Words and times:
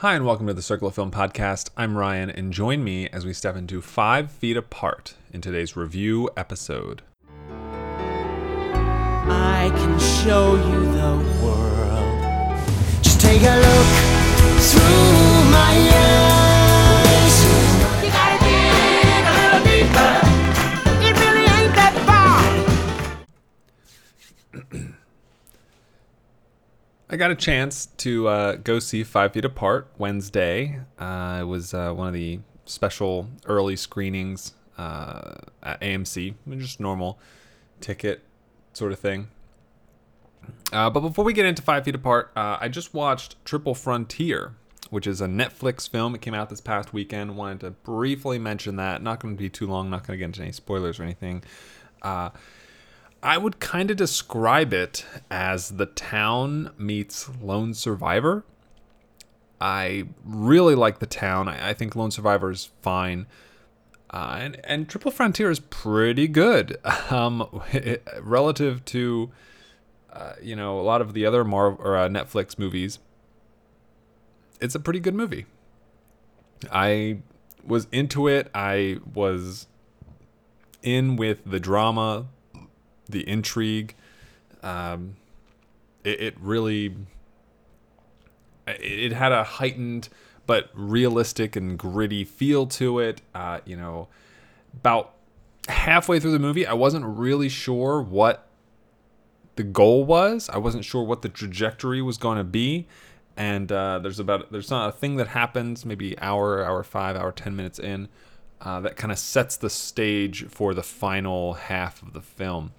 Hi, 0.00 0.14
and 0.14 0.24
welcome 0.24 0.46
to 0.46 0.54
the 0.54 0.62
Circle 0.62 0.88
of 0.88 0.94
Film 0.94 1.10
podcast. 1.10 1.68
I'm 1.76 1.94
Ryan, 1.94 2.30
and 2.30 2.54
join 2.54 2.82
me 2.82 3.06
as 3.10 3.26
we 3.26 3.34
step 3.34 3.54
into 3.54 3.82
Five 3.82 4.30
Feet 4.30 4.56
Apart 4.56 5.12
in 5.30 5.42
today's 5.42 5.76
review 5.76 6.30
episode. 6.38 7.02
I 9.28 9.70
can 9.74 9.98
show 9.98 10.54
you 10.54 10.92
the 10.92 11.18
world. 11.44 13.02
Just 13.02 13.20
take 13.20 13.42
a 13.42 13.56
look 13.56 13.88
through 14.62 15.50
my 15.50 15.90
eyes. 15.92 16.09
I 27.12 27.16
got 27.16 27.32
a 27.32 27.34
chance 27.34 27.86
to 27.86 28.28
uh, 28.28 28.52
go 28.54 28.78
see 28.78 29.02
Five 29.02 29.32
Feet 29.32 29.44
Apart 29.44 29.88
Wednesday. 29.98 30.78
Uh, 30.96 31.38
it 31.40 31.44
was 31.44 31.74
uh, 31.74 31.92
one 31.92 32.06
of 32.06 32.14
the 32.14 32.38
special 32.66 33.28
early 33.46 33.74
screenings 33.74 34.52
uh, 34.78 35.34
at 35.60 35.80
AMC, 35.80 36.34
just 36.58 36.78
normal 36.78 37.18
ticket 37.80 38.22
sort 38.74 38.92
of 38.92 39.00
thing. 39.00 39.26
Uh, 40.72 40.88
but 40.88 41.00
before 41.00 41.24
we 41.24 41.32
get 41.32 41.46
into 41.46 41.62
Five 41.62 41.84
Feet 41.84 41.96
Apart, 41.96 42.30
uh, 42.36 42.58
I 42.60 42.68
just 42.68 42.94
watched 42.94 43.44
Triple 43.44 43.74
Frontier, 43.74 44.54
which 44.90 45.08
is 45.08 45.20
a 45.20 45.26
Netflix 45.26 45.90
film. 45.90 46.14
It 46.14 46.20
came 46.20 46.34
out 46.34 46.48
this 46.48 46.60
past 46.60 46.92
weekend. 46.92 47.36
Wanted 47.36 47.60
to 47.62 47.70
briefly 47.72 48.38
mention 48.38 48.76
that. 48.76 49.02
Not 49.02 49.18
going 49.18 49.34
to 49.34 49.38
be 49.38 49.48
too 49.48 49.66
long. 49.66 49.90
Not 49.90 50.06
going 50.06 50.16
to 50.16 50.18
get 50.18 50.26
into 50.26 50.42
any 50.42 50.52
spoilers 50.52 51.00
or 51.00 51.02
anything. 51.02 51.42
I 53.22 53.36
would 53.36 53.60
kind 53.60 53.90
of 53.90 53.96
describe 53.96 54.72
it 54.72 55.04
as 55.30 55.70
the 55.72 55.86
town 55.86 56.72
meets 56.78 57.28
Lone 57.40 57.74
Survivor. 57.74 58.44
I 59.60 60.04
really 60.24 60.74
like 60.74 61.00
the 61.00 61.06
town. 61.06 61.48
I, 61.48 61.70
I 61.70 61.74
think 61.74 61.94
Lone 61.94 62.10
Survivor 62.10 62.50
is 62.50 62.70
fine. 62.80 63.26
Uh, 64.12 64.38
and, 64.40 64.60
and 64.64 64.88
Triple 64.88 65.10
Frontier 65.10 65.50
is 65.50 65.60
pretty 65.60 66.26
good 66.28 66.78
um, 67.10 67.62
relative 68.20 68.84
to, 68.86 69.30
uh, 70.12 70.32
you 70.40 70.56
know, 70.56 70.80
a 70.80 70.82
lot 70.82 71.02
of 71.02 71.12
the 71.12 71.26
other 71.26 71.44
Marvel 71.44 71.78
or 71.84 71.96
uh, 71.96 72.08
Netflix 72.08 72.58
movies. 72.58 72.98
It's 74.60 74.74
a 74.74 74.80
pretty 74.80 75.00
good 75.00 75.14
movie. 75.14 75.46
I 76.72 77.18
was 77.64 77.86
into 77.92 78.28
it. 78.28 78.50
I 78.54 78.98
was 79.14 79.66
in 80.82 81.16
with 81.16 81.44
the 81.44 81.60
drama, 81.60 82.26
the 83.10 83.28
intrigue. 83.28 83.94
Um, 84.62 85.16
it, 86.04 86.20
it 86.20 86.34
really 86.40 86.94
it 88.66 89.12
had 89.12 89.32
a 89.32 89.44
heightened 89.44 90.08
but 90.46 90.70
realistic 90.74 91.56
and 91.56 91.78
gritty 91.78 92.24
feel 92.24 92.66
to 92.66 92.98
it. 92.98 93.20
Uh, 93.34 93.60
you 93.64 93.76
know, 93.76 94.08
about 94.74 95.14
halfway 95.68 96.18
through 96.18 96.32
the 96.32 96.38
movie, 96.38 96.66
I 96.66 96.72
wasn't 96.72 97.04
really 97.04 97.48
sure 97.48 98.02
what 98.02 98.46
the 99.56 99.62
goal 99.62 100.04
was. 100.04 100.48
I 100.48 100.58
wasn't 100.58 100.84
sure 100.84 101.02
what 101.02 101.22
the 101.22 101.28
trajectory 101.28 102.02
was 102.02 102.18
going 102.18 102.38
to 102.38 102.44
be. 102.44 102.86
And 103.36 103.70
uh, 103.70 104.00
there's 104.00 104.18
about 104.18 104.50
there's 104.52 104.70
not 104.70 104.88
a 104.88 104.92
thing 104.92 105.16
that 105.16 105.28
happens 105.28 105.86
maybe 105.86 106.18
hour, 106.18 106.64
hour 106.64 106.82
five, 106.82 107.16
hour 107.16 107.32
ten 107.32 107.56
minutes 107.56 107.78
in 107.78 108.08
uh, 108.60 108.80
that 108.80 108.96
kind 108.96 109.12
of 109.12 109.18
sets 109.18 109.56
the 109.56 109.70
stage 109.70 110.46
for 110.48 110.74
the 110.74 110.82
final 110.82 111.54
half 111.54 112.02
of 112.02 112.12
the 112.12 112.20
film, 112.20 112.72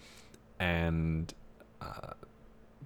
and 0.61 1.33
uh, 1.81 2.13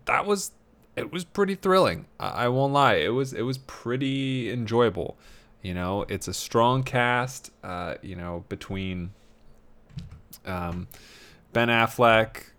that 0.05 0.25
was 0.25 0.51
it 0.95 1.11
was 1.11 1.25
pretty 1.25 1.55
thrilling. 1.55 2.05
I, 2.19 2.45
I 2.45 2.47
won't 2.47 2.71
lie. 2.73 2.95
It 2.95 3.09
was 3.09 3.33
it 3.33 3.41
was 3.41 3.59
pretty 3.59 4.49
enjoyable. 4.49 5.17
You 5.61 5.73
know, 5.73 6.03
it's 6.07 6.27
a 6.27 6.33
strong 6.33 6.83
cast. 6.83 7.51
Uh, 7.63 7.95
you 8.01 8.15
know, 8.15 8.45
between 8.47 9.11
um, 10.45 10.87
Ben 11.51 11.67
Affleck, 11.67 12.51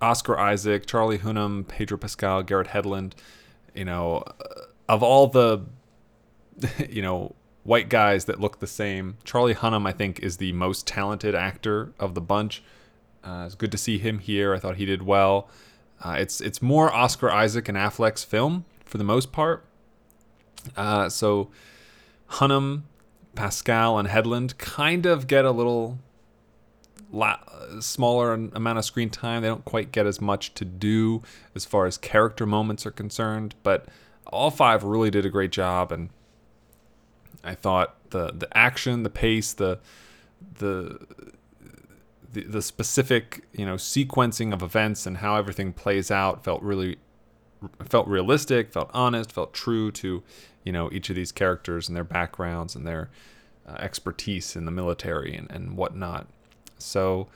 Oscar 0.00 0.38
Isaac, 0.38 0.86
Charlie 0.86 1.18
Hunnam, 1.18 1.68
Pedro 1.68 1.98
Pascal, 1.98 2.42
Garrett 2.42 2.68
Hedlund. 2.68 3.12
You 3.74 3.84
know, 3.84 4.24
uh, 4.40 4.62
of 4.88 5.02
all 5.02 5.26
the 5.26 5.66
you 6.88 7.02
know 7.02 7.34
white 7.62 7.90
guys 7.90 8.24
that 8.24 8.40
look 8.40 8.60
the 8.60 8.66
same, 8.66 9.18
Charlie 9.22 9.54
Hunnam 9.54 9.86
I 9.86 9.92
think 9.92 10.20
is 10.20 10.38
the 10.38 10.52
most 10.52 10.86
talented 10.86 11.34
actor 11.34 11.92
of 12.00 12.14
the 12.14 12.22
bunch. 12.22 12.62
Uh, 13.24 13.44
it's 13.46 13.54
good 13.54 13.72
to 13.72 13.78
see 13.78 13.98
him 13.98 14.18
here. 14.18 14.54
I 14.54 14.58
thought 14.58 14.76
he 14.76 14.86
did 14.86 15.02
well. 15.02 15.48
Uh, 16.02 16.16
it's 16.18 16.40
it's 16.40 16.60
more 16.60 16.92
Oscar 16.92 17.30
Isaac 17.30 17.68
and 17.68 17.76
Affleck's 17.76 18.24
film 18.24 18.64
for 18.84 18.98
the 18.98 19.04
most 19.04 19.32
part. 19.32 19.64
Uh, 20.76 21.08
so 21.08 21.50
Hunnam, 22.32 22.82
Pascal, 23.34 23.98
and 23.98 24.08
Hedlund 24.08 24.58
kind 24.58 25.06
of 25.06 25.26
get 25.26 25.44
a 25.44 25.50
little 25.50 25.98
la- 27.10 27.38
smaller 27.80 28.34
amount 28.34 28.78
of 28.78 28.84
screen 28.84 29.10
time. 29.10 29.42
They 29.42 29.48
don't 29.48 29.64
quite 29.64 29.92
get 29.92 30.06
as 30.06 30.20
much 30.20 30.54
to 30.54 30.64
do 30.64 31.22
as 31.54 31.64
far 31.64 31.86
as 31.86 31.96
character 31.96 32.46
moments 32.46 32.84
are 32.86 32.90
concerned, 32.90 33.54
but 33.62 33.86
all 34.26 34.50
five 34.50 34.82
really 34.82 35.10
did 35.10 35.24
a 35.24 35.30
great 35.30 35.52
job. 35.52 35.92
And 35.92 36.10
I 37.42 37.54
thought 37.54 38.10
the 38.10 38.32
the 38.32 38.48
action, 38.56 39.02
the 39.02 39.10
pace, 39.10 39.52
the 39.52 39.78
the 40.58 40.98
the, 42.36 42.42
the 42.42 42.62
specific 42.62 43.44
you 43.52 43.64
know 43.64 43.76
sequencing 43.76 44.52
of 44.52 44.62
events 44.62 45.06
and 45.06 45.18
how 45.18 45.36
everything 45.36 45.72
plays 45.72 46.10
out 46.10 46.44
felt 46.44 46.62
really 46.62 46.98
felt 47.86 48.06
realistic, 48.06 48.72
felt 48.72 48.90
honest, 48.92 49.32
felt 49.32 49.54
true 49.54 49.90
to 49.92 50.22
you 50.62 50.72
know 50.72 50.90
each 50.92 51.08
of 51.08 51.16
these 51.16 51.32
characters 51.32 51.88
and 51.88 51.96
their 51.96 52.04
backgrounds 52.04 52.76
and 52.76 52.86
their 52.86 53.08
uh, 53.66 53.76
expertise 53.78 54.54
in 54.54 54.66
the 54.66 54.70
military 54.70 55.34
and, 55.34 55.50
and 55.50 55.78
whatnot. 55.78 56.26
So 56.78 57.28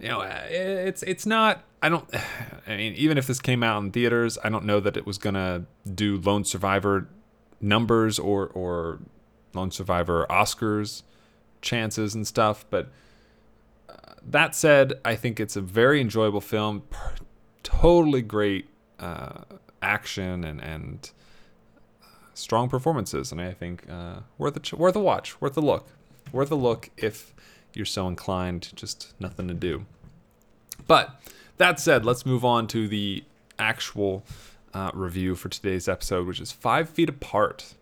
you 0.00 0.08
know 0.08 0.22
it's 0.22 1.02
it's 1.02 1.26
not 1.26 1.62
I 1.82 1.90
don't 1.90 2.08
I 2.66 2.76
mean 2.76 2.94
even 2.94 3.18
if 3.18 3.26
this 3.26 3.40
came 3.40 3.62
out 3.62 3.82
in 3.82 3.90
theaters, 3.90 4.38
I 4.42 4.48
don't 4.48 4.64
know 4.64 4.80
that 4.80 4.96
it 4.96 5.04
was 5.04 5.18
gonna 5.18 5.66
do 5.94 6.16
Lone 6.16 6.44
Survivor 6.44 7.06
numbers 7.60 8.18
or 8.18 8.46
or 8.48 9.00
Lone 9.52 9.70
Survivor 9.70 10.26
Oscars 10.30 11.02
chances 11.60 12.14
and 12.14 12.26
stuff, 12.26 12.64
but 12.70 12.88
that 14.22 14.54
said, 14.54 14.94
I 15.04 15.16
think 15.16 15.40
it's 15.40 15.56
a 15.56 15.60
very 15.60 16.00
enjoyable 16.00 16.40
film. 16.40 16.82
Totally 17.62 18.22
great 18.22 18.68
uh, 18.98 19.42
action 19.82 20.44
and 20.44 20.60
and 20.60 21.10
uh, 22.02 22.06
strong 22.34 22.68
performances, 22.68 23.32
and 23.32 23.40
I 23.40 23.52
think 23.52 23.84
uh, 23.90 24.20
worth 24.38 24.56
a 24.56 24.60
ch- 24.60 24.74
worth 24.74 24.96
a 24.96 25.00
watch, 25.00 25.40
worth 25.40 25.56
a 25.56 25.60
look, 25.60 25.88
worth 26.32 26.50
a 26.50 26.56
look 26.56 26.90
if 26.96 27.34
you're 27.74 27.86
so 27.86 28.08
inclined. 28.08 28.70
Just 28.74 29.14
nothing 29.18 29.48
to 29.48 29.54
do. 29.54 29.86
But 30.86 31.20
that 31.58 31.80
said, 31.80 32.04
let's 32.04 32.24
move 32.24 32.44
on 32.44 32.66
to 32.68 32.88
the 32.88 33.24
actual 33.58 34.24
uh, 34.72 34.90
review 34.94 35.34
for 35.34 35.48
today's 35.48 35.88
episode, 35.88 36.26
which 36.26 36.40
is 36.40 36.52
Five 36.52 36.88
Feet 36.88 37.08
Apart. 37.08 37.74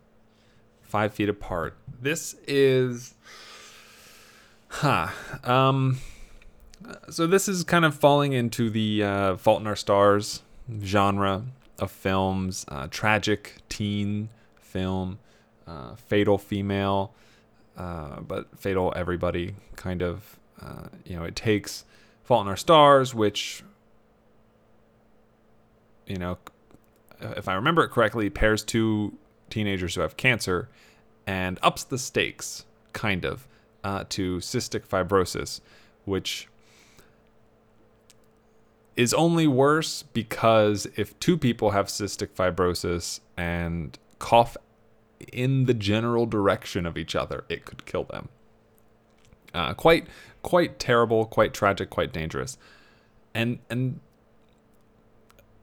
Five 0.82 1.14
Feet 1.14 1.28
Apart. 1.28 1.76
This 2.00 2.36
is, 2.46 3.14
huh. 4.68 5.08
Um, 5.44 5.98
so 7.10 7.26
this 7.26 7.48
is 7.48 7.64
kind 7.64 7.84
of 7.84 7.94
falling 7.94 8.32
into 8.32 8.70
the 8.70 9.02
uh, 9.02 9.36
Fault 9.36 9.60
in 9.60 9.66
Our 9.66 9.76
Stars 9.76 10.42
genre 10.82 11.44
of 11.78 11.90
films, 11.90 12.64
uh, 12.68 12.88
tragic 12.90 13.56
teen 13.68 14.28
film, 14.60 15.18
uh, 15.66 15.94
fatal 15.96 16.38
female, 16.38 17.12
uh, 17.76 18.20
but 18.20 18.58
fatal 18.58 18.92
everybody 18.96 19.54
kind 19.76 20.02
of. 20.02 20.36
Uh, 20.60 20.88
you 21.04 21.14
know, 21.14 21.24
it 21.24 21.36
takes 21.36 21.84
Fault 22.24 22.42
in 22.42 22.48
Our 22.48 22.56
Stars, 22.56 23.14
which, 23.14 23.62
you 26.06 26.16
know, 26.16 26.38
if 27.20 27.46
I 27.46 27.54
remember 27.54 27.84
it 27.84 27.90
correctly, 27.90 28.30
pairs 28.30 28.64
two 28.64 29.16
teenagers 29.50 29.94
who 29.94 30.00
have 30.00 30.16
cancer 30.16 30.68
and 31.26 31.58
ups 31.62 31.84
the 31.84 31.98
stakes, 31.98 32.64
kind 32.92 33.24
of, 33.24 33.46
uh, 33.84 34.04
to 34.10 34.38
cystic 34.38 34.86
fibrosis, 34.86 35.60
which 36.04 36.48
is 38.96 39.12
only 39.14 39.46
worse 39.46 40.02
because 40.02 40.86
if 40.96 41.18
two 41.20 41.36
people 41.36 41.70
have 41.70 41.86
cystic 41.86 42.28
fibrosis 42.28 43.20
and 43.36 43.98
cough 44.18 44.56
in 45.32 45.66
the 45.66 45.74
general 45.74 46.26
direction 46.26 46.86
of 46.86 46.96
each 46.96 47.14
other, 47.14 47.44
it 47.48 47.64
could 47.64 47.84
kill 47.84 48.04
them. 48.04 48.28
Uh, 49.54 49.74
quite, 49.74 50.06
quite 50.42 50.78
terrible, 50.78 51.24
quite 51.26 51.54
tragic, 51.54 51.90
quite 51.90 52.12
dangerous, 52.12 52.58
and 53.34 53.58
and 53.70 54.00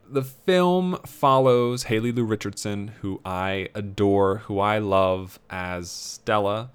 the 0.09 0.23
film 0.23 0.99
follows 1.05 1.83
Haley 1.83 2.11
Lu 2.11 2.23
Richardson, 2.23 2.89
who 3.01 3.19
I 3.25 3.69
adore, 3.73 4.37
who 4.39 4.59
I 4.59 4.77
love 4.77 5.39
as 5.49 5.89
Stella. 5.89 6.69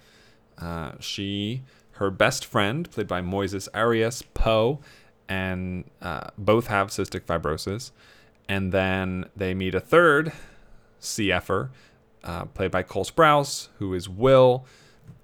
Uh, 0.56 0.92
she, 0.98 1.62
her 1.92 2.10
best 2.10 2.44
friend, 2.44 2.90
played 2.90 3.06
by 3.06 3.20
Moises 3.20 3.68
Arias 3.74 4.22
Poe, 4.22 4.80
and 5.28 5.84
uh, 6.00 6.30
both 6.36 6.68
have 6.68 6.88
cystic 6.88 7.22
fibrosis. 7.22 7.90
And 8.48 8.72
then 8.72 9.26
they 9.36 9.54
meet 9.54 9.74
a 9.74 9.80
third 9.80 10.32
CFer 11.00 11.68
uh, 12.24 12.44
played 12.46 12.70
by 12.70 12.82
Cole 12.82 13.04
Sprouse, 13.04 13.68
who 13.78 13.94
is 13.94 14.08
Will, 14.08 14.64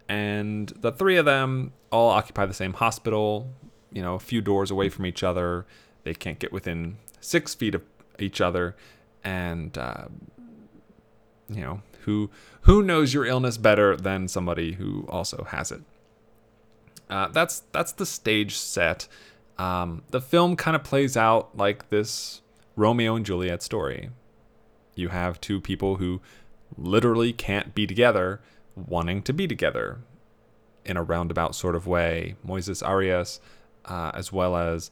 and 0.09 0.69
the 0.81 0.93
three 0.93 1.17
of 1.17 1.25
them 1.25 1.73
all 1.91 2.11
occupy 2.11 2.47
the 2.47 2.55
same 2.55 2.75
hospital. 2.75 3.51
You 3.93 4.03
know, 4.03 4.15
a 4.15 4.21
few 4.21 4.41
doors 4.41 4.71
away 4.71 4.89
from 4.89 5.07
each 5.07 5.23
other. 5.23 5.67
They 6.03 6.15
can't 6.15 6.39
get 6.39 6.53
within 6.53 6.99
six 7.21 7.55
feet 7.55 7.75
of 7.75 7.83
each 8.19 8.41
other, 8.41 8.77
and 9.23 9.77
uh, 9.79 10.07
you 11.49 11.63
know 11.63 11.83
who 12.03 12.31
who 12.63 12.83
knows 12.83 13.15
your 13.15 13.25
illness 13.25 13.57
better 13.57 13.97
than 13.97 14.29
somebody 14.29 14.73
who 14.73 15.07
also 15.09 15.45
has 15.45 15.73
it. 15.73 15.83
Uh, 17.09 17.29
that's 17.29 17.61
that's 17.73 17.93
the 17.93 18.07
stage 18.07 18.57
set. 18.57 19.09
Um, 19.59 20.03
the 20.11 20.21
film 20.21 20.57
kind 20.57 20.75
of 20.75 20.83
plays 20.83 21.17
out 21.17 21.57
like 21.57 21.89
this 21.89 22.43
Romeo 22.77 23.15
and 23.15 23.25
Juliet 23.25 23.63
story. 23.63 24.11
You 24.95 25.09
have 25.09 25.41
two 25.41 25.61
people 25.61 25.97
who 25.97 26.21
literally 26.77 27.33
can't 27.33 27.75
be 27.75 27.87
together, 27.87 28.41
wanting 28.75 29.23
to 29.23 29.33
be 29.33 29.47
together 29.47 29.99
in 30.85 30.97
a 30.97 31.03
roundabout 31.03 31.55
sort 31.55 31.75
of 31.75 31.87
way. 31.87 32.37
Moises 32.47 32.87
Arias, 32.87 33.41
uh, 33.85 34.11
as 34.15 34.33
well 34.33 34.57
as 34.57 34.91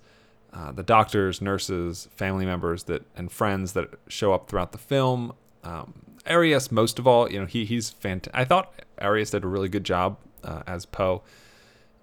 uh, 0.53 0.73
the 0.73 0.82
doctors, 0.82 1.41
nurses, 1.41 2.08
family 2.15 2.44
members 2.44 2.85
that 2.85 3.05
and 3.17 3.31
friends 3.31 3.73
that 3.73 3.88
show 4.08 4.32
up 4.32 4.49
throughout 4.49 4.73
the 4.73 4.79
film. 4.79 5.32
Um, 5.65 5.94
Arias, 6.26 6.70
most 6.70 6.99
of 6.99 7.06
all, 7.06 7.31
you 7.31 7.41
know, 7.41 7.47
he 7.47 7.65
he's 7.65 7.91
fantastic. 7.91 8.35
I 8.35 8.44
thought 8.44 8.73
Arias 9.00 9.31
did 9.31 9.44
a 9.44 9.49
really 9.49 9.69
good 9.69 9.85
job 9.85 10.19
uh, 10.44 10.62
as 10.67 10.87
Poe. 10.87 11.23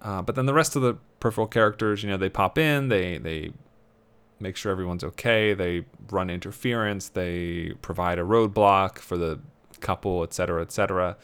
Uh, 0.02 0.22
but 0.22 0.34
then 0.34 0.46
the 0.46 0.54
rest 0.54 0.76
of 0.76 0.82
the 0.82 0.96
peripheral 1.20 1.46
characters, 1.46 2.02
you 2.02 2.08
know, 2.08 2.16
they 2.16 2.28
pop 2.28 2.58
in, 2.58 2.88
they 2.88 3.18
they 3.18 3.52
make 4.40 4.56
sure 4.56 4.72
everyone's 4.72 5.04
okay, 5.04 5.52
they 5.54 5.84
run 6.10 6.30
interference, 6.30 7.10
they 7.10 7.74
provide 7.82 8.18
a 8.18 8.22
roadblock 8.22 8.98
for 8.98 9.16
the 9.16 9.38
couple, 9.80 10.22
etc., 10.22 10.62
etc. 10.62 11.16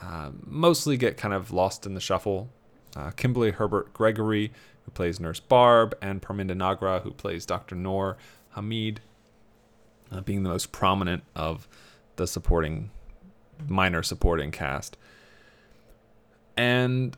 Uh, 0.00 0.30
mostly 0.44 0.96
get 0.96 1.16
kind 1.16 1.34
of 1.34 1.52
lost 1.52 1.86
in 1.86 1.94
the 1.94 2.00
shuffle. 2.00 2.48
Uh, 2.96 3.10
Kimberly 3.10 3.52
Herbert 3.52 3.92
Gregory, 3.94 4.52
who 4.84 4.90
plays 4.90 5.20
Nurse 5.20 5.40
Barb, 5.40 5.96
and 6.02 6.20
Parminder 6.20 6.56
Nagra, 6.56 7.02
who 7.02 7.12
plays 7.12 7.46
Dr. 7.46 7.74
Noor 7.74 8.16
Hamid, 8.50 9.00
uh, 10.10 10.20
being 10.20 10.42
the 10.42 10.50
most 10.50 10.72
prominent 10.72 11.22
of 11.34 11.68
the 12.16 12.26
supporting, 12.26 12.90
minor 13.66 14.02
supporting 14.02 14.50
cast. 14.50 14.96
And 16.56 17.16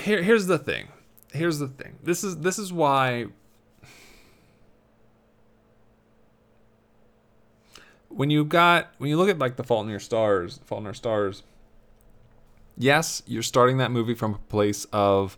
here 0.00 0.22
here's 0.22 0.46
the 0.46 0.58
thing. 0.58 0.88
Here's 1.32 1.58
the 1.58 1.68
thing. 1.68 1.98
This 2.02 2.24
is 2.24 2.38
this 2.38 2.58
is 2.58 2.72
why 2.72 3.26
when 8.08 8.28
you 8.28 8.44
got 8.44 8.92
when 8.98 9.08
you 9.08 9.16
look 9.16 9.28
at 9.28 9.38
like 9.38 9.56
the 9.56 9.64
Fault 9.64 9.84
in 9.84 9.90
Your 9.90 10.00
Stars, 10.00 10.60
Fault 10.66 10.80
in 10.80 10.86
Our 10.86 10.94
Stars. 10.94 11.42
Yes, 12.76 13.22
you're 13.26 13.42
starting 13.42 13.78
that 13.78 13.90
movie 13.90 14.14
from 14.14 14.34
a 14.34 14.38
place 14.38 14.86
of 14.92 15.36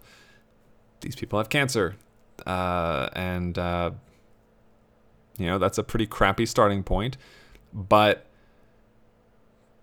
these 1.00 1.16
people 1.16 1.38
have 1.38 1.48
cancer, 1.48 1.96
uh, 2.46 3.08
and 3.14 3.58
uh, 3.58 3.90
you 5.38 5.46
know 5.46 5.58
that's 5.58 5.78
a 5.78 5.82
pretty 5.82 6.06
crappy 6.06 6.46
starting 6.46 6.82
point, 6.82 7.16
but 7.72 8.26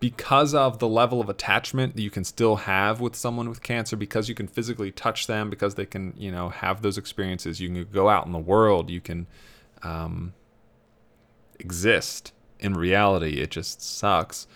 because 0.00 0.54
of 0.54 0.78
the 0.78 0.88
level 0.88 1.20
of 1.20 1.28
attachment 1.28 1.94
that 1.94 2.02
you 2.02 2.10
can 2.10 2.24
still 2.24 2.56
have 2.56 3.00
with 3.00 3.14
someone 3.14 3.48
with 3.48 3.62
cancer 3.62 3.96
because 3.96 4.28
you 4.28 4.34
can 4.34 4.48
physically 4.48 4.90
touch 4.90 5.26
them 5.26 5.50
because 5.50 5.74
they 5.76 5.86
can 5.86 6.14
you 6.16 6.32
know 6.32 6.48
have 6.48 6.82
those 6.82 6.98
experiences 6.98 7.60
you 7.60 7.68
can 7.68 7.84
go 7.92 8.08
out 8.08 8.26
in 8.26 8.32
the 8.32 8.38
world 8.38 8.90
you 8.90 9.00
can 9.00 9.26
um, 9.82 10.32
exist 11.60 12.32
in 12.58 12.74
reality. 12.74 13.40
It 13.40 13.50
just 13.50 13.82
sucks. 13.82 14.46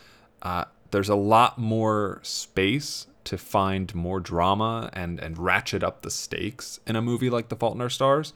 Uh, 0.42 0.64
there's 0.90 1.08
a 1.08 1.14
lot 1.14 1.58
more 1.58 2.20
space 2.22 3.06
to 3.24 3.38
find 3.38 3.94
more 3.94 4.20
drama 4.20 4.90
and 4.92 5.18
and 5.18 5.38
ratchet 5.38 5.82
up 5.82 6.02
the 6.02 6.10
stakes 6.10 6.78
in 6.86 6.94
a 6.94 7.02
movie 7.02 7.30
like 7.30 7.48
the 7.48 7.56
fault 7.56 7.74
in 7.74 7.80
our 7.80 7.90
stars. 7.90 8.32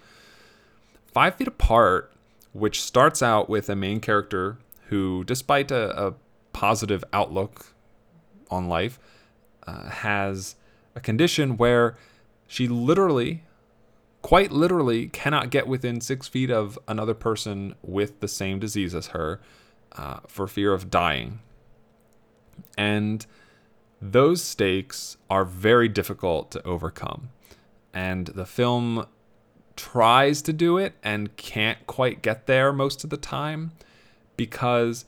Five 1.06 1.36
feet 1.36 1.48
apart 1.48 2.12
which 2.54 2.82
starts 2.82 3.22
out 3.22 3.48
with 3.48 3.68
a 3.68 3.76
main 3.76 4.00
character 4.00 4.56
who 4.88 5.22
despite 5.24 5.70
a, 5.70 6.06
a 6.06 6.14
positive 6.52 7.04
outlook 7.12 7.74
on 8.50 8.68
life, 8.68 8.98
uh, 9.66 9.88
has 9.90 10.56
a 10.94 11.00
condition 11.00 11.56
where 11.56 11.96
she 12.46 12.66
literally, 12.66 13.44
quite 14.22 14.50
literally, 14.50 15.08
cannot 15.08 15.50
get 15.50 15.66
within 15.66 16.00
six 16.00 16.26
feet 16.26 16.50
of 16.50 16.78
another 16.88 17.14
person 17.14 17.74
with 17.82 18.20
the 18.20 18.28
same 18.28 18.58
disease 18.58 18.94
as 18.94 19.08
her 19.08 19.40
uh, 19.92 20.20
for 20.26 20.46
fear 20.46 20.72
of 20.72 20.90
dying. 20.90 21.40
And 22.76 23.26
those 24.00 24.42
stakes 24.42 25.16
are 25.28 25.44
very 25.44 25.88
difficult 25.88 26.50
to 26.52 26.66
overcome. 26.66 27.30
And 27.92 28.28
the 28.28 28.46
film 28.46 29.06
tries 29.76 30.42
to 30.42 30.52
do 30.52 30.76
it 30.76 30.94
and 31.02 31.36
can't 31.36 31.86
quite 31.86 32.22
get 32.22 32.46
there 32.46 32.72
most 32.72 33.04
of 33.04 33.10
the 33.10 33.16
time 33.16 33.72
because 34.36 35.04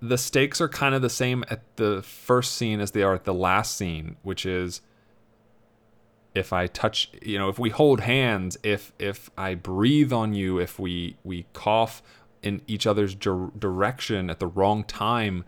the 0.00 0.18
stakes 0.18 0.60
are 0.60 0.68
kind 0.68 0.94
of 0.94 1.02
the 1.02 1.10
same 1.10 1.44
at 1.50 1.62
the 1.76 2.02
first 2.02 2.54
scene 2.56 2.80
as 2.80 2.92
they 2.92 3.02
are 3.02 3.14
at 3.14 3.24
the 3.24 3.34
last 3.34 3.76
scene, 3.76 4.16
which 4.22 4.46
is 4.46 4.80
if 6.34 6.52
I 6.52 6.66
touch, 6.68 7.10
you 7.20 7.38
know, 7.38 7.48
if 7.48 7.58
we 7.58 7.70
hold 7.70 8.00
hands, 8.00 8.56
if 8.62 8.92
if 8.98 9.30
I 9.36 9.54
breathe 9.54 10.12
on 10.12 10.32
you, 10.32 10.58
if 10.58 10.78
we 10.78 11.16
we 11.22 11.46
cough 11.52 12.02
in 12.42 12.62
each 12.66 12.86
other's 12.86 13.14
dir- 13.14 13.50
direction 13.58 14.30
at 14.30 14.38
the 14.38 14.46
wrong 14.46 14.84
time, 14.84 15.44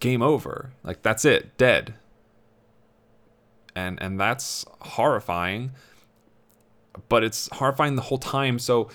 game 0.00 0.22
over. 0.22 0.72
Like 0.82 1.02
that's 1.02 1.24
it, 1.24 1.56
dead. 1.56 1.94
And 3.76 4.02
and 4.02 4.18
that's 4.18 4.64
horrifying. 4.80 5.72
But 7.08 7.22
it's 7.22 7.48
horrifying 7.52 7.94
the 7.94 8.02
whole 8.02 8.18
time. 8.18 8.58
So 8.58 8.88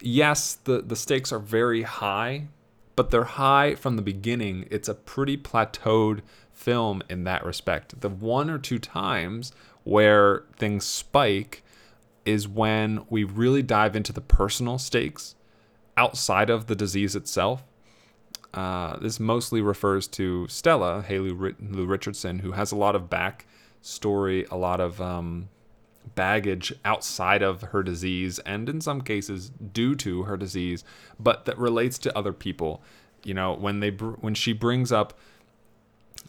yes, 0.00 0.54
the 0.64 0.82
the 0.82 0.94
stakes 0.94 1.32
are 1.32 1.40
very 1.40 1.82
high 1.82 2.46
but 3.00 3.08
they're 3.08 3.24
high 3.24 3.74
from 3.74 3.96
the 3.96 4.02
beginning. 4.02 4.68
It's 4.70 4.86
a 4.86 4.92
pretty 4.92 5.38
plateaued 5.38 6.20
film 6.52 7.02
in 7.08 7.24
that 7.24 7.46
respect. 7.46 8.02
The 8.02 8.10
one 8.10 8.50
or 8.50 8.58
two 8.58 8.78
times 8.78 9.52
where 9.84 10.44
things 10.58 10.84
spike 10.84 11.62
is 12.26 12.46
when 12.46 13.06
we 13.08 13.24
really 13.24 13.62
dive 13.62 13.96
into 13.96 14.12
the 14.12 14.20
personal 14.20 14.76
stakes 14.76 15.34
outside 15.96 16.50
of 16.50 16.66
the 16.66 16.76
disease 16.76 17.16
itself. 17.16 17.64
Uh, 18.52 18.98
this 18.98 19.18
mostly 19.18 19.62
refers 19.62 20.06
to 20.08 20.46
Stella, 20.48 21.00
Haley 21.00 21.54
Lu 21.58 21.86
Richardson, 21.86 22.40
who 22.40 22.52
has 22.52 22.70
a 22.70 22.76
lot 22.76 22.94
of 22.94 23.08
backstory, 23.08 24.46
a 24.50 24.58
lot 24.58 24.82
of 24.82 25.00
um, 25.00 25.48
baggage 26.14 26.72
outside 26.84 27.42
of 27.42 27.62
her 27.62 27.82
disease 27.82 28.38
and 28.40 28.68
in 28.68 28.80
some 28.80 29.00
cases 29.00 29.50
due 29.50 29.94
to 29.94 30.24
her 30.24 30.36
disease 30.36 30.84
but 31.18 31.44
that 31.44 31.58
relates 31.58 31.98
to 31.98 32.16
other 32.16 32.32
people. 32.32 32.82
You 33.22 33.34
know 33.34 33.54
when 33.54 33.80
they 33.80 33.90
when 33.90 34.34
she 34.34 34.52
brings 34.52 34.90
up 34.92 35.18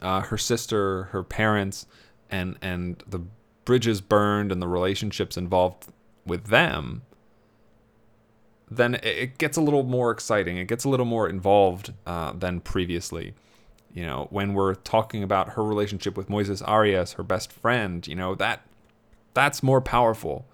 uh, 0.02 0.22
her 0.22 0.38
sister 0.38 1.04
her 1.06 1.24
parents 1.24 1.86
and 2.30 2.58
and 2.62 3.04
the 3.08 3.22
bridges 3.66 4.02
burned 4.02 4.52
and 4.52 4.62
the 4.62 4.68
relationships 4.68 5.38
involved 5.38 5.88
with 6.26 6.48
them 6.48 7.04
then 8.72 8.96
it 9.04 9.38
gets 9.38 9.58
a 9.58 9.62
little 9.62 9.84
more 9.84 10.12
exciting. 10.12 10.58
It 10.58 10.70
gets 10.70 10.86
a 10.86 10.90
little 10.90 11.06
more 11.06 11.28
involved 11.28 11.94
uh, 12.08 12.32
than 12.32 12.62
previously. 12.62 13.34
You 13.94 14.06
know 14.06 14.28
when 14.30 14.54
we're 14.54 14.76
talking 14.76 15.22
about 15.22 15.50
her 15.50 15.64
relationship 15.64 16.16
with 16.16 16.30
moises 16.30 16.66
arias 16.66 17.14
her 17.14 17.24
best 17.24 17.52
friend 17.52 18.08
you 18.08 18.16
know 18.16 18.36
that 18.36 18.66
that's 19.34 19.64
more 19.64 19.82
powerful. 19.82 20.46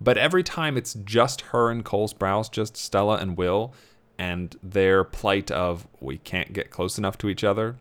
But 0.00 0.16
every 0.16 0.42
time 0.42 0.76
it's 0.76 0.94
just 0.94 1.40
her 1.42 1.70
and 1.70 1.84
Cole 1.84 2.08
Sprouse, 2.08 2.50
just 2.50 2.76
Stella 2.76 3.16
and 3.16 3.36
Will, 3.36 3.72
and 4.18 4.56
their 4.62 5.04
plight 5.04 5.50
of 5.50 5.86
we 6.00 6.18
can't 6.18 6.52
get 6.52 6.70
close 6.70 6.98
enough 6.98 7.18
to 7.18 7.28
each 7.28 7.44
other, 7.44 7.76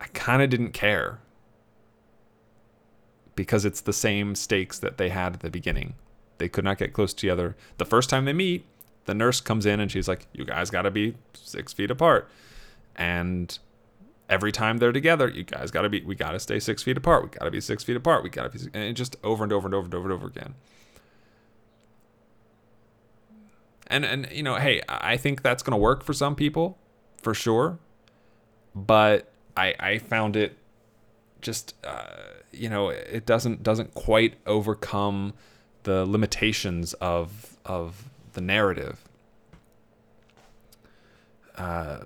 I 0.00 0.06
kind 0.08 0.42
of 0.42 0.50
didn't 0.50 0.72
care. 0.72 1.18
Because 3.34 3.64
it's 3.64 3.80
the 3.80 3.92
same 3.92 4.34
stakes 4.34 4.78
that 4.78 4.98
they 4.98 5.10
had 5.10 5.34
at 5.34 5.40
the 5.40 5.50
beginning. 5.50 5.94
They 6.38 6.48
could 6.48 6.64
not 6.64 6.78
get 6.78 6.92
close 6.92 7.14
to 7.14 7.26
each 7.26 7.30
other. 7.30 7.56
The 7.78 7.84
first 7.84 8.10
time 8.10 8.24
they 8.24 8.32
meet, 8.32 8.64
the 9.04 9.14
nurse 9.14 9.40
comes 9.40 9.64
in 9.64 9.80
and 9.80 9.90
she's 9.90 10.08
like, 10.08 10.26
You 10.32 10.44
guys 10.44 10.70
got 10.70 10.82
to 10.82 10.90
be 10.90 11.14
six 11.34 11.72
feet 11.72 11.90
apart. 11.90 12.28
And 12.96 13.56
every 14.28 14.52
time 14.52 14.78
they're 14.78 14.92
together, 14.92 15.28
you 15.28 15.44
guys 15.44 15.70
got 15.70 15.82
to 15.82 15.88
be, 15.88 16.02
we 16.02 16.14
got 16.14 16.32
to 16.32 16.38
stay 16.38 16.60
six 16.60 16.82
feet 16.82 16.96
apart. 16.96 17.22
We 17.22 17.30
got 17.30 17.44
to 17.44 17.50
be 17.50 17.60
six 17.60 17.82
feet 17.84 17.96
apart. 17.96 18.22
We 18.22 18.30
got 18.30 18.52
to 18.52 18.58
be, 18.58 18.70
and 18.74 18.96
just 18.96 19.16
over 19.24 19.42
and 19.42 19.52
over 19.52 19.66
and 19.66 19.74
over 19.74 19.86
and 19.86 19.94
over 19.94 20.04
and 20.04 20.12
over 20.12 20.26
again. 20.26 20.54
And, 23.86 24.04
and, 24.04 24.28
you 24.30 24.42
know, 24.42 24.56
hey, 24.56 24.82
I 24.88 25.16
think 25.16 25.42
that's 25.42 25.62
going 25.62 25.72
to 25.72 25.78
work 25.78 26.04
for 26.04 26.12
some 26.12 26.34
people 26.34 26.76
for 27.16 27.32
sure. 27.32 27.78
But 28.74 29.32
I, 29.56 29.74
I 29.80 29.98
found 29.98 30.36
it 30.36 30.58
just, 31.40 31.74
uh, 31.82 32.04
you 32.52 32.68
know, 32.68 32.90
it 32.90 33.24
doesn't, 33.24 33.62
doesn't 33.62 33.94
quite 33.94 34.34
overcome 34.46 35.32
the 35.84 36.04
limitations 36.04 36.92
of, 36.94 37.56
of 37.64 38.10
the 38.34 38.42
narrative. 38.42 39.02
uh, 41.58 41.98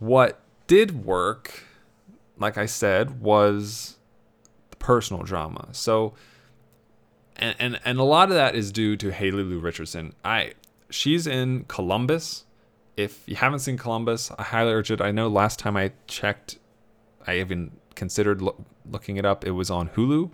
what 0.00 0.40
did 0.66 1.04
work, 1.04 1.64
like 2.38 2.58
I 2.58 2.66
said, 2.66 3.20
was 3.20 3.96
the 4.70 4.76
personal 4.78 5.22
drama. 5.22 5.68
So, 5.72 6.14
and, 7.36 7.54
and 7.58 7.80
and 7.84 7.98
a 7.98 8.02
lot 8.02 8.28
of 8.30 8.34
that 8.34 8.54
is 8.54 8.72
due 8.72 8.96
to 8.96 9.12
Haley 9.12 9.44
Lu 9.44 9.58
Richardson. 9.60 10.14
I 10.24 10.54
she's 10.90 11.26
in 11.26 11.64
Columbus. 11.68 12.44
If 12.96 13.22
you 13.26 13.36
haven't 13.36 13.60
seen 13.60 13.78
Columbus, 13.78 14.30
I 14.38 14.42
highly 14.42 14.72
urge 14.72 14.90
it. 14.90 15.00
I 15.00 15.10
know 15.10 15.28
last 15.28 15.58
time 15.58 15.76
I 15.76 15.92
checked, 16.06 16.58
I 17.26 17.38
even 17.38 17.70
considered 17.94 18.42
lo- 18.42 18.64
looking 18.90 19.16
it 19.16 19.24
up. 19.24 19.44
It 19.46 19.52
was 19.52 19.70
on 19.70 19.90
Hulu. 19.90 20.30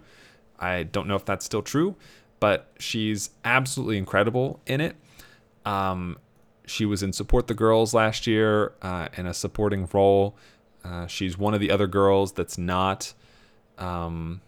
I 0.58 0.84
don't 0.84 1.06
know 1.06 1.16
if 1.16 1.24
that's 1.24 1.44
still 1.44 1.62
true, 1.62 1.96
but 2.40 2.72
she's 2.78 3.30
absolutely 3.44 3.98
incredible 3.98 4.60
in 4.66 4.80
it. 4.80 4.96
Um, 5.64 6.18
she 6.66 6.84
was 6.84 7.02
in 7.02 7.12
Support 7.12 7.46
the 7.46 7.54
Girls 7.54 7.94
last 7.94 8.26
year 8.26 8.72
uh, 8.82 9.08
in 9.16 9.26
a 9.26 9.32
supporting 9.32 9.88
role. 9.92 10.36
Uh, 10.84 11.06
she's 11.06 11.38
one 11.38 11.54
of 11.54 11.60
the 11.60 11.70
other 11.70 11.86
girls 11.86 12.32
that's 12.32 12.58
not. 12.58 13.14
Um, 13.78 14.40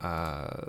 uh, 0.00 0.62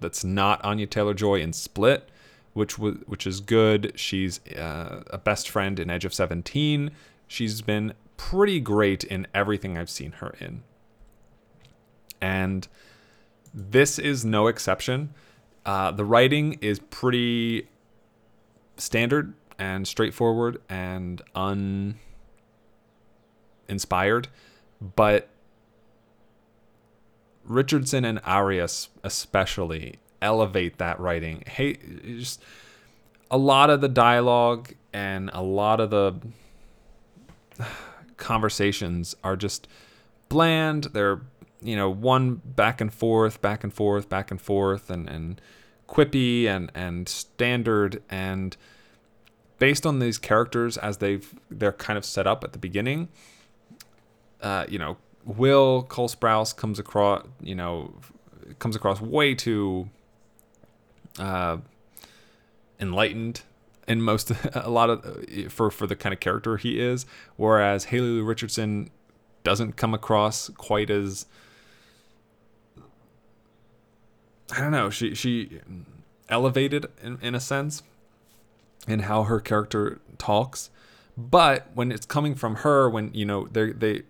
that's 0.00 0.24
not 0.24 0.64
Anya 0.64 0.86
Taylor 0.86 1.14
Joy 1.14 1.40
in 1.40 1.52
Split, 1.52 2.08
which 2.52 2.78
was 2.78 2.96
which 3.06 3.26
is 3.26 3.40
good. 3.40 3.92
She's 3.94 4.40
uh, 4.48 5.02
a 5.08 5.18
best 5.18 5.48
friend 5.48 5.78
in 5.78 5.90
Edge 5.90 6.04
of 6.04 6.12
Seventeen. 6.12 6.90
She's 7.28 7.62
been 7.62 7.94
pretty 8.16 8.60
great 8.60 9.04
in 9.04 9.26
everything 9.32 9.78
I've 9.78 9.90
seen 9.90 10.12
her 10.12 10.34
in, 10.40 10.62
and 12.20 12.66
this 13.54 13.98
is 13.98 14.24
no 14.24 14.48
exception. 14.48 15.14
Uh, 15.64 15.90
the 15.92 16.04
writing 16.04 16.54
is 16.60 16.78
pretty 16.78 17.68
standard 18.80 19.34
and 19.58 19.86
straightforward 19.86 20.60
and 20.68 21.22
uninspired, 23.68 24.28
but 24.80 25.28
Richardson 27.44 28.04
and 28.04 28.20
Arias 28.24 28.88
especially 29.02 29.98
elevate 30.22 30.78
that 30.78 30.98
writing. 31.00 31.42
Hey, 31.46 31.76
just 32.04 32.42
a 33.30 33.38
lot 33.38 33.70
of 33.70 33.80
the 33.80 33.88
dialogue 33.88 34.74
and 34.92 35.30
a 35.32 35.42
lot 35.42 35.80
of 35.80 35.90
the 35.90 36.14
conversations 38.16 39.14
are 39.22 39.36
just 39.36 39.68
bland. 40.28 40.84
They're 40.92 41.20
you 41.62 41.76
know 41.76 41.90
one 41.90 42.40
back 42.44 42.80
and 42.80 42.92
forth, 42.92 43.40
back 43.40 43.62
and 43.64 43.72
forth, 43.72 44.08
back 44.08 44.30
and 44.30 44.40
forth, 44.40 44.90
and 44.90 45.08
and 45.08 45.40
quippy 45.90 46.46
and 46.46 46.70
and 46.74 47.08
standard 47.08 48.02
and 48.08 48.56
based 49.58 49.84
on 49.84 49.98
these 49.98 50.16
characters 50.16 50.78
as 50.78 50.98
they've 50.98 51.34
they're 51.50 51.72
kind 51.72 51.98
of 51.98 52.04
set 52.04 52.26
up 52.26 52.44
at 52.44 52.52
the 52.52 52.58
beginning. 52.58 53.08
Uh, 54.40 54.64
you 54.68 54.78
know, 54.78 54.96
Will 55.24 55.82
Cole 55.82 56.08
Sprouse 56.08 56.56
comes 56.56 56.78
across, 56.78 57.26
you 57.42 57.54
know, 57.54 57.92
comes 58.58 58.74
across 58.74 59.00
way 59.00 59.34
too 59.34 59.90
uh, 61.18 61.58
enlightened 62.78 63.42
in 63.86 64.00
most 64.00 64.30
a 64.54 64.70
lot 64.70 64.88
of 64.88 65.26
for 65.50 65.70
for 65.70 65.86
the 65.86 65.96
kind 65.96 66.12
of 66.12 66.20
character 66.20 66.56
he 66.56 66.80
is, 66.80 67.04
whereas 67.36 67.84
Haley 67.84 68.22
Richardson 68.22 68.90
doesn't 69.42 69.76
come 69.76 69.92
across 69.92 70.48
quite 70.50 70.88
as 70.90 71.26
I 74.52 74.60
don't 74.60 74.72
know. 74.72 74.90
She 74.90 75.14
she 75.14 75.60
elevated 76.28 76.86
in, 77.02 77.18
in 77.22 77.34
a 77.34 77.40
sense 77.40 77.82
in 78.88 79.00
how 79.00 79.24
her 79.24 79.40
character 79.40 80.00
talks, 80.18 80.70
but 81.16 81.68
when 81.74 81.92
it's 81.92 82.06
coming 82.06 82.34
from 82.34 82.56
her, 82.56 82.88
when 82.88 83.12
you 83.14 83.24
know 83.24 83.46
they 83.46 83.72
they 83.72 84.02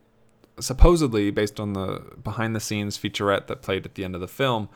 supposedly 0.58 1.30
based 1.30 1.58
on 1.58 1.72
the 1.72 2.02
behind 2.22 2.54
the 2.54 2.60
scenes 2.60 2.98
featurette 2.98 3.46
that 3.46 3.62
played 3.62 3.84
at 3.86 3.94
the 3.94 4.04
end 4.04 4.14
of 4.14 4.20
the 4.20 4.28
film, 4.28 4.68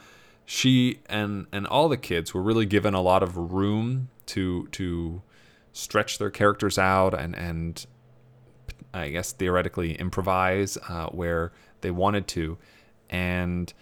she 0.45 1.01
and 1.07 1.47
and 1.53 1.67
all 1.67 1.89
the 1.89 1.97
kids 1.97 2.35
were 2.35 2.43
really 2.43 2.67
given 2.67 2.95
a 2.95 3.01
lot 3.01 3.23
of 3.23 3.37
room 3.37 4.09
to 4.27 4.67
to 4.69 5.23
stretch 5.73 6.19
their 6.19 6.31
characters 6.31 6.79
out 6.79 7.15
and 7.15 7.35
and 7.37 7.87
I 8.93 9.11
guess 9.11 9.33
theoretically 9.33 9.95
improvise 9.95 10.79
uh, 10.89 11.07
where 11.09 11.53
they 11.81 11.91
wanted 11.91 12.29
to, 12.29 12.59
and 13.11 13.73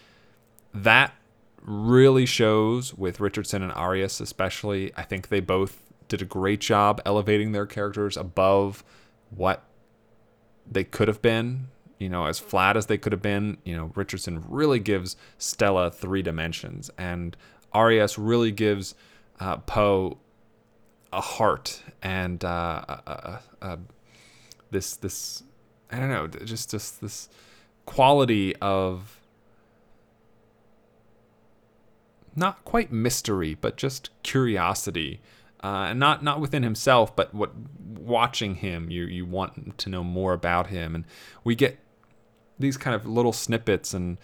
that 0.72 1.14
really 1.62 2.26
shows 2.26 2.94
with 2.94 3.20
Richardson 3.20 3.62
and 3.62 3.72
Arias 3.72 4.20
especially. 4.20 4.92
I 4.96 5.02
think 5.02 5.28
they 5.28 5.40
both 5.40 5.80
did 6.08 6.22
a 6.22 6.26
great 6.26 6.60
job 6.60 7.00
elevating 7.06 7.52
their 7.52 7.66
characters 7.66 8.16
above 8.16 8.84
what 9.30 9.64
they 10.70 10.84
could 10.84 11.08
have 11.08 11.22
been. 11.22 11.68
You 11.98 12.08
know, 12.08 12.26
as 12.26 12.40
flat 12.40 12.76
as 12.76 12.86
they 12.86 12.98
could 12.98 13.12
have 13.12 13.22
been. 13.22 13.58
You 13.64 13.76
know, 13.76 13.92
Richardson 13.94 14.44
really 14.48 14.80
gives 14.80 15.16
Stella 15.38 15.90
three 15.90 16.22
dimensions, 16.22 16.90
and 16.98 17.36
Arias 17.72 18.18
really 18.18 18.50
gives 18.50 18.96
uh, 19.38 19.58
Poe 19.58 20.18
a 21.12 21.20
heart 21.20 21.82
and 22.02 22.44
uh, 22.44 22.84
a, 22.88 23.00
a, 23.06 23.40
a, 23.60 23.78
this 24.70 24.96
this 24.96 25.44
I 25.90 25.98
don't 25.98 26.08
know, 26.08 26.26
just 26.26 26.70
just 26.70 27.00
this 27.00 27.28
quality 27.84 28.56
of 28.56 29.20
not 32.34 32.64
quite 32.64 32.92
mystery, 32.92 33.54
but 33.54 33.76
just 33.76 34.10
curiosity, 34.22 35.20
uh, 35.62 35.86
and 35.90 35.98
not 35.98 36.22
not 36.22 36.40
within 36.40 36.62
himself, 36.62 37.14
but 37.14 37.34
what 37.34 37.52
watching 37.78 38.56
him, 38.56 38.90
you 38.90 39.04
you 39.04 39.24
want 39.24 39.78
to 39.78 39.88
know 39.88 40.04
more 40.04 40.32
about 40.32 40.68
him, 40.68 40.94
and 40.94 41.04
we 41.44 41.54
get 41.54 41.78
these 42.58 42.76
kind 42.76 42.94
of 42.94 43.06
little 43.06 43.32
snippets 43.32 43.92
and 43.94 44.18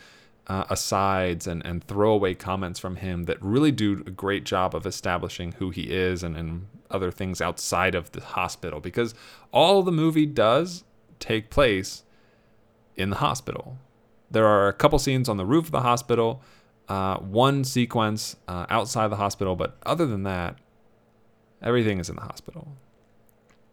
uh, 0.48 0.64
asides 0.70 1.46
and, 1.46 1.64
and 1.66 1.84
throwaway 1.84 2.34
comments 2.34 2.78
from 2.78 2.96
him 2.96 3.24
that 3.24 3.40
really 3.42 3.70
do 3.70 4.02
a 4.06 4.10
great 4.10 4.44
job 4.44 4.74
of 4.74 4.86
establishing 4.86 5.52
who 5.52 5.70
he 5.70 5.82
is 5.82 6.22
and, 6.22 6.36
and 6.36 6.66
other 6.90 7.10
things 7.10 7.40
outside 7.40 7.94
of 7.94 8.10
the 8.12 8.20
hospital. 8.20 8.80
Because 8.80 9.14
all 9.52 9.82
the 9.82 9.92
movie 9.92 10.24
does 10.24 10.84
take 11.20 11.50
place 11.50 12.02
in 12.96 13.10
the 13.10 13.16
hospital. 13.16 13.76
There 14.30 14.46
are 14.46 14.68
a 14.68 14.72
couple 14.72 14.98
scenes 14.98 15.28
on 15.28 15.36
the 15.36 15.46
roof 15.46 15.66
of 15.66 15.72
the 15.72 15.82
hospital 15.82 16.42
uh, 16.88 17.18
one 17.18 17.64
sequence 17.64 18.36
uh, 18.46 18.66
outside 18.70 19.08
the 19.08 19.16
hospital, 19.16 19.56
but 19.56 19.76
other 19.84 20.06
than 20.06 20.22
that, 20.22 20.56
everything 21.62 21.98
is 21.98 22.08
in 22.08 22.16
the 22.16 22.22
hospital, 22.22 22.68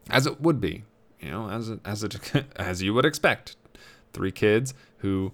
as 0.09 0.25
it 0.25 0.41
would 0.41 0.59
be, 0.59 0.83
you 1.19 1.31
know, 1.31 1.49
as 1.49 1.69
it, 1.69 1.79
as 1.85 2.03
it, 2.03 2.45
as 2.55 2.81
you 2.81 2.93
would 2.93 3.05
expect. 3.05 3.55
Three 4.13 4.31
kids 4.31 4.73
who, 4.99 5.33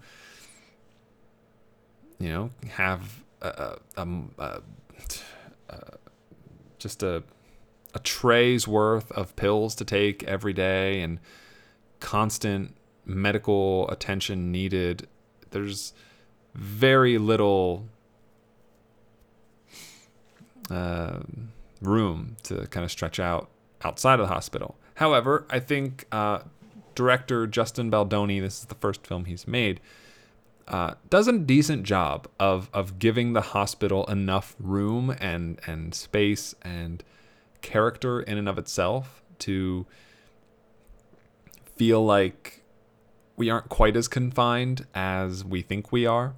you 2.19 2.29
know, 2.29 2.49
have 2.71 3.23
a, 3.41 3.77
a, 3.95 4.07
a, 4.39 4.61
a 5.69 5.97
just 6.79 7.03
a 7.03 7.23
a 7.93 7.99
tray's 7.99 8.67
worth 8.67 9.11
of 9.11 9.35
pills 9.35 9.75
to 9.75 9.85
take 9.85 10.23
every 10.23 10.53
day 10.53 11.01
and 11.01 11.19
constant 11.99 12.75
medical 13.05 13.89
attention 13.89 14.51
needed. 14.51 15.07
There's 15.51 15.93
very 16.53 17.17
little 17.17 17.85
uh, 20.69 21.19
room 21.81 22.37
to 22.43 22.67
kind 22.67 22.83
of 22.83 22.91
stretch 22.91 23.19
out 23.19 23.49
outside 23.83 24.19
of 24.19 24.27
the 24.27 24.33
hospital. 24.33 24.75
However, 24.95 25.45
I 25.49 25.59
think 25.59 26.05
uh, 26.11 26.39
director 26.95 27.47
Justin 27.47 27.89
Baldoni, 27.89 28.39
this 28.39 28.59
is 28.59 28.65
the 28.65 28.75
first 28.75 29.05
film 29.05 29.25
he's 29.25 29.47
made, 29.47 29.79
uh, 30.67 30.93
does 31.09 31.27
a 31.27 31.37
decent 31.37 31.83
job 31.83 32.27
of 32.39 32.69
of 32.73 32.99
giving 32.99 33.33
the 33.33 33.41
hospital 33.41 34.05
enough 34.05 34.55
room 34.59 35.15
and 35.19 35.59
and 35.65 35.93
space 35.93 36.55
and 36.61 37.03
character 37.61 38.21
in 38.21 38.37
and 38.37 38.47
of 38.47 38.57
itself 38.57 39.21
to 39.39 39.85
feel 41.75 42.05
like 42.05 42.60
we 43.41 43.49
aren't 43.49 43.69
quite 43.69 43.95
as 43.95 44.07
confined 44.07 44.85
as 44.93 45.43
we 45.43 45.63
think 45.63 45.91
we 45.91 46.05
are. 46.05 46.35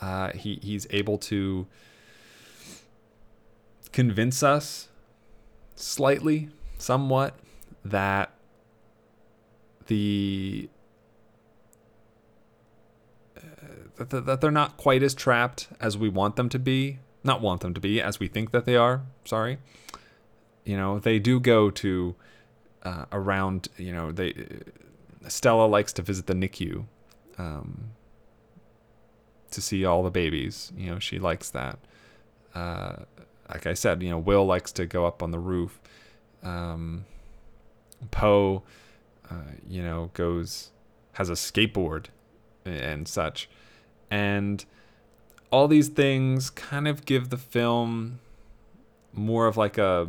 Uh, 0.00 0.32
he 0.32 0.58
he's 0.60 0.84
able 0.90 1.16
to 1.16 1.68
convince 3.92 4.42
us 4.42 4.88
slightly, 5.76 6.48
somewhat, 6.78 7.38
that 7.84 8.32
the 9.86 10.68
uh, 13.36 13.40
that, 13.98 14.26
that 14.26 14.40
they're 14.40 14.50
not 14.50 14.76
quite 14.76 15.04
as 15.04 15.14
trapped 15.14 15.68
as 15.80 15.96
we 15.96 16.08
want 16.08 16.34
them 16.34 16.48
to 16.48 16.58
be. 16.58 16.98
Not 17.22 17.40
want 17.40 17.60
them 17.60 17.72
to 17.72 17.80
be, 17.80 18.02
as 18.02 18.18
we 18.18 18.26
think 18.26 18.50
that 18.50 18.64
they 18.64 18.74
are. 18.74 19.02
Sorry. 19.24 19.58
You 20.64 20.76
know, 20.76 20.98
they 20.98 21.20
do 21.20 21.38
go 21.38 21.70
to 21.70 22.16
uh, 22.82 23.04
around. 23.12 23.68
You 23.76 23.92
know, 23.92 24.10
they 24.10 24.34
Stella 25.28 25.66
likes 25.66 25.92
to 25.94 26.02
visit 26.02 26.26
the 26.26 26.34
NICU. 26.34 26.84
Um, 27.38 27.92
to 29.50 29.60
see 29.60 29.84
all 29.84 30.02
the 30.02 30.10
babies. 30.10 30.72
You 30.76 30.92
know, 30.92 30.98
she 30.98 31.18
likes 31.18 31.50
that. 31.50 31.78
Uh, 32.54 32.96
like 33.48 33.66
I 33.66 33.74
said, 33.74 34.02
you 34.02 34.10
know, 34.10 34.18
Will 34.18 34.44
likes 34.46 34.72
to 34.72 34.86
go 34.86 35.06
up 35.06 35.22
on 35.22 35.30
the 35.30 35.38
roof. 35.38 35.80
Um, 36.42 37.04
Poe, 38.10 38.62
uh, 39.30 39.52
you 39.66 39.82
know, 39.82 40.10
goes 40.14 40.70
has 41.14 41.28
a 41.28 41.34
skateboard 41.34 42.06
and 42.64 43.06
such, 43.06 43.50
and 44.10 44.64
all 45.50 45.68
these 45.68 45.88
things 45.88 46.48
kind 46.50 46.88
of 46.88 47.04
give 47.04 47.28
the 47.30 47.36
film 47.36 48.20
more 49.12 49.46
of 49.46 49.56
like 49.56 49.76
a 49.76 50.08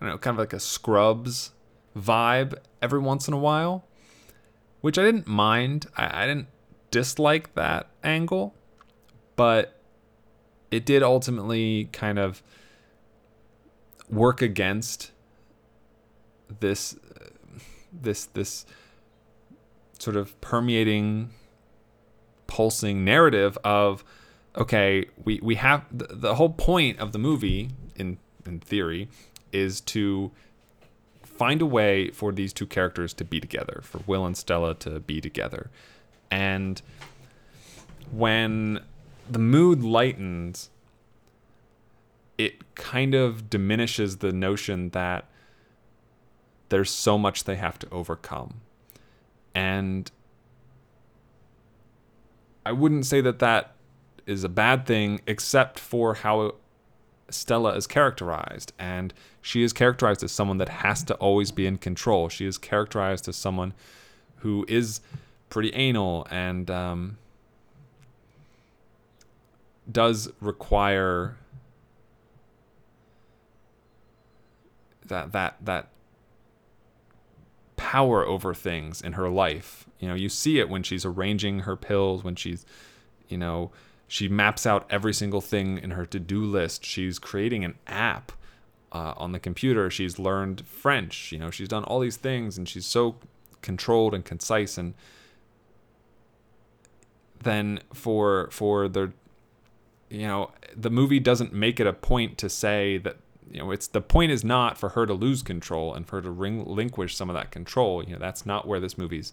I 0.00 0.04
don't 0.04 0.10
know, 0.10 0.18
kind 0.18 0.36
of 0.36 0.38
like 0.38 0.52
a 0.52 0.60
Scrubs 0.60 1.50
vibe 1.98 2.54
every 2.80 3.00
once 3.00 3.28
in 3.28 3.34
a 3.34 3.38
while, 3.38 3.84
which 4.80 4.98
I 4.98 5.02
didn't 5.02 5.26
mind. 5.26 5.86
I, 5.96 6.22
I 6.22 6.26
didn't 6.26 6.48
dislike 6.90 7.54
that 7.54 7.88
angle, 8.02 8.54
but 9.36 9.80
it 10.70 10.84
did 10.84 11.02
ultimately 11.02 11.88
kind 11.92 12.18
of 12.18 12.42
work 14.08 14.42
against 14.42 15.10
this 16.60 16.94
uh, 16.94 17.28
this 17.92 18.26
this 18.26 18.64
sort 19.98 20.16
of 20.16 20.40
permeating 20.40 21.30
pulsing 22.46 23.04
narrative 23.04 23.58
of 23.64 24.04
okay 24.56 25.04
we 25.24 25.38
we 25.42 25.56
have 25.56 25.84
the, 25.92 26.06
the 26.10 26.34
whole 26.36 26.50
point 26.50 26.98
of 26.98 27.12
the 27.12 27.18
movie 27.18 27.70
in 27.96 28.18
in 28.46 28.60
theory 28.60 29.08
is 29.52 29.80
to 29.80 30.30
find 31.38 31.62
a 31.62 31.66
way 31.66 32.10
for 32.10 32.32
these 32.32 32.52
two 32.52 32.66
characters 32.66 33.14
to 33.14 33.24
be 33.24 33.40
together 33.40 33.80
for 33.82 34.00
Will 34.06 34.26
and 34.26 34.36
Stella 34.36 34.74
to 34.76 35.00
be 35.00 35.20
together 35.20 35.70
and 36.30 36.82
when 38.10 38.80
the 39.30 39.38
mood 39.38 39.82
lightens 39.82 40.70
it 42.38 42.74
kind 42.76 43.14
of 43.14 43.50
diminishes 43.50 44.18
the 44.18 44.32
notion 44.32 44.90
that 44.90 45.26
there's 46.68 46.90
so 46.90 47.18
much 47.18 47.44
they 47.44 47.56
have 47.56 47.78
to 47.80 47.88
overcome. 47.90 48.60
And 49.54 50.10
I 52.64 52.72
wouldn't 52.72 53.06
say 53.06 53.20
that 53.20 53.40
that 53.40 53.74
is 54.26 54.44
a 54.44 54.48
bad 54.48 54.86
thing, 54.86 55.20
except 55.26 55.80
for 55.80 56.14
how 56.14 56.54
Stella 57.30 57.74
is 57.76 57.86
characterized. 57.86 58.72
And 58.78 59.12
she 59.40 59.62
is 59.62 59.72
characterized 59.72 60.22
as 60.22 60.32
someone 60.32 60.58
that 60.58 60.68
has 60.68 61.02
to 61.04 61.14
always 61.14 61.50
be 61.50 61.66
in 61.66 61.78
control. 61.78 62.28
She 62.28 62.46
is 62.46 62.58
characterized 62.58 63.28
as 63.28 63.36
someone 63.36 63.74
who 64.36 64.64
is 64.68 65.00
pretty 65.50 65.72
anal 65.74 66.26
and 66.30 66.70
um, 66.70 67.18
does 69.90 70.30
require 70.40 71.36
that 75.06 75.32
that 75.32 75.56
that 75.62 75.88
power 77.76 78.26
over 78.26 78.52
things 78.52 79.00
in 79.00 79.14
her 79.14 79.30
life. 79.30 79.86
You 79.98 80.08
know, 80.08 80.14
you 80.14 80.28
see 80.28 80.58
it 80.58 80.68
when 80.68 80.82
she's 80.82 81.04
arranging 81.04 81.60
her 81.60 81.76
pills, 81.76 82.22
when 82.22 82.36
she's, 82.36 82.66
you 83.28 83.38
know, 83.38 83.70
she 84.08 84.26
maps 84.26 84.66
out 84.66 84.86
every 84.90 85.12
single 85.12 85.42
thing 85.42 85.78
in 85.78 85.90
her 85.92 86.06
to-do 86.06 86.42
list. 86.42 86.84
She's 86.84 87.18
creating 87.18 87.64
an 87.64 87.74
app 87.86 88.32
uh, 88.90 89.12
on 89.18 89.32
the 89.32 89.38
computer. 89.38 89.90
She's 89.90 90.18
learned 90.18 90.66
French. 90.66 91.30
You 91.30 91.38
know, 91.38 91.50
she's 91.50 91.68
done 91.68 91.84
all 91.84 92.00
these 92.00 92.16
things, 92.16 92.56
and 92.56 92.66
she's 92.66 92.86
so 92.86 93.16
controlled 93.60 94.14
and 94.14 94.24
concise. 94.24 94.78
And 94.78 94.94
then 97.42 97.80
for 97.92 98.48
for 98.50 98.88
the, 98.88 99.12
you 100.08 100.26
know, 100.26 100.52
the 100.74 100.90
movie 100.90 101.20
doesn't 101.20 101.52
make 101.52 101.78
it 101.78 101.86
a 101.86 101.92
point 101.92 102.38
to 102.38 102.48
say 102.48 102.96
that 102.98 103.16
you 103.50 103.60
know, 103.60 103.70
it's 103.70 103.86
the 103.86 104.00
point 104.00 104.32
is 104.32 104.44
not 104.44 104.78
for 104.78 104.90
her 104.90 105.06
to 105.06 105.14
lose 105.14 105.42
control 105.42 105.94
and 105.94 106.06
for 106.06 106.16
her 106.16 106.22
to 106.22 106.30
relinquish 106.30 107.16
some 107.16 107.30
of 107.30 107.34
that 107.34 107.50
control. 107.50 108.02
You 108.02 108.14
know, 108.14 108.18
that's 108.18 108.44
not 108.44 108.66
where 108.66 108.80
this 108.80 108.98
movie's 108.98 109.32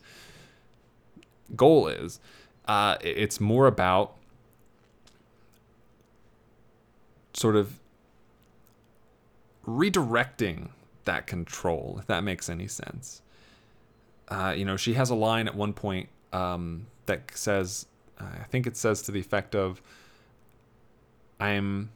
goal 1.55 1.87
is. 1.87 2.19
Uh, 2.65 2.97
it's 3.01 3.39
more 3.39 3.67
about 3.67 4.15
sort 7.35 7.55
of 7.55 7.79
redirecting 9.67 10.69
that 11.03 11.27
control, 11.27 11.97
if 11.99 12.07
that 12.07 12.23
makes 12.23 12.49
any 12.49 12.67
sense. 12.67 13.21
Uh, 14.27 14.53
you 14.55 14.65
know, 14.65 14.77
she 14.77 14.93
has 14.93 15.09
a 15.09 15.15
line 15.15 15.47
at 15.47 15.55
one 15.55 15.73
point 15.73 16.09
um, 16.33 16.87
that 17.05 17.35
says, 17.35 17.85
I 18.19 18.43
think 18.49 18.65
it 18.65 18.77
says 18.77 19.01
to 19.03 19.11
the 19.11 19.19
effect 19.19 19.55
of, 19.55 19.81
I'm 21.39 21.91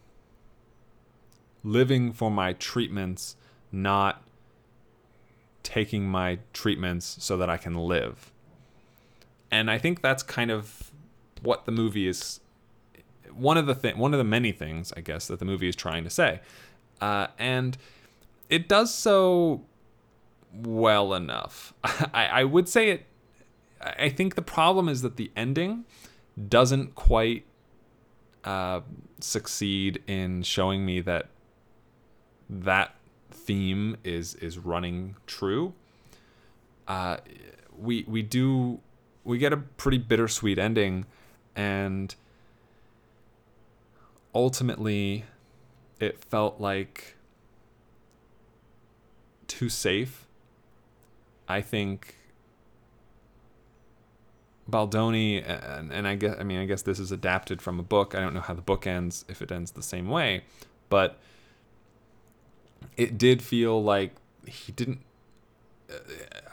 living 1.64 2.12
for 2.12 2.30
my 2.30 2.54
treatments, 2.54 3.36
not 3.72 4.24
taking 5.64 6.08
my 6.08 6.40
treatments 6.54 7.18
so 7.20 7.38
that 7.38 7.50
I 7.50 7.58
can 7.58 7.76
live. 7.76 8.32
And 9.52 9.72
I 9.72 9.78
think 9.78 10.02
that's 10.02 10.24
kind 10.24 10.52
of 10.52 10.92
what 11.42 11.66
the 11.66 11.72
movie 11.72 12.08
is 12.08 12.42
one 13.34 13.58
of 13.58 13.66
the 13.66 13.76
th- 13.76 13.96
one 13.96 14.14
of 14.14 14.18
the 14.18 14.24
many 14.24 14.52
things 14.52 14.94
I 14.96 15.02
guess 15.02 15.28
that 15.28 15.40
the 15.40 15.46
movie 15.46 15.70
is 15.70 15.76
trying 15.76 16.04
to 16.04 16.10
say. 16.10 16.42
Uh, 17.02 17.28
and 17.38 17.78
it 18.50 18.68
does 18.68 18.94
so 18.94 19.64
well 20.54 21.14
enough. 21.14 21.74
I, 21.84 22.28
I 22.28 22.44
would 22.44 22.68
say 22.68 22.90
it 22.90 23.06
I 23.82 24.10
think 24.10 24.36
the 24.36 24.42
problem 24.42 24.90
is 24.90 25.02
that 25.02 25.16
the 25.16 25.32
ending 25.36 25.86
doesn't 26.48 26.96
quite 26.96 27.46
uh, 28.44 28.82
succeed 29.20 30.02
in 30.08 30.44
showing 30.44 30.86
me 30.86 31.00
that 31.02 31.28
that 32.50 32.96
theme 33.32 33.98
is 34.04 34.36
is 34.36 34.58
running 34.58 35.16
true. 35.28 35.74
Uh, 36.88 37.18
we 37.78 38.04
we 38.08 38.22
do 38.22 38.80
we 39.24 39.38
get 39.38 39.54
a 39.54 39.58
pretty 39.58 39.98
bittersweet 39.98 40.58
ending, 40.58 41.06
and 41.56 42.16
ultimately, 44.34 45.26
it 46.00 46.24
felt 46.24 46.60
like 46.60 47.16
too 49.48 49.70
safe. 49.70 50.26
I 51.48 51.62
think 51.62 52.16
Baldoni 54.70 55.42
and, 55.42 55.92
and 55.92 56.08
I 56.08 56.16
guess 56.16 56.36
I 56.40 56.44
mean 56.44 56.60
I 56.60 56.66
guess 56.66 56.84
this 56.84 57.00
is 57.00 57.12
adapted 57.12 57.62
from 57.62 57.80
a 57.80 57.84
book. 57.84 58.16
I 58.16 58.20
don't 58.20 58.34
know 58.34 58.42
how 58.42 58.54
the 58.54 58.62
book 58.62 58.86
ends 58.86 59.26
if 59.28 59.42
it 59.42 59.52
ends 59.52 59.72
the 59.72 59.84
same 59.84 60.08
way, 60.10 60.44
but 60.90 61.18
it 62.96 63.18
did 63.18 63.42
feel 63.42 63.82
like 63.82 64.14
he 64.46 64.72
didn't. 64.72 65.00
Uh, 65.92 65.98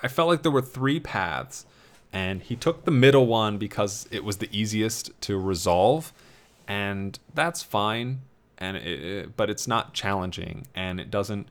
I 0.02 0.08
felt 0.08 0.28
like 0.28 0.42
there 0.42 0.52
were 0.52 0.62
three 0.62 1.00
paths, 1.00 1.66
and 2.12 2.42
he 2.42 2.56
took 2.56 2.84
the 2.84 2.90
middle 2.90 3.26
one 3.26 3.58
because 3.58 4.08
it 4.10 4.24
was 4.24 4.38
the 4.38 4.48
easiest 4.50 5.18
to 5.22 5.38
resolve, 5.38 6.12
and 6.66 7.18
that's 7.34 7.62
fine. 7.62 8.20
And 8.58 8.78
it, 8.78 9.36
but 9.36 9.50
it's 9.50 9.68
not 9.68 9.92
challenging, 9.92 10.66
and 10.74 10.98
it 10.98 11.10
doesn't, 11.10 11.48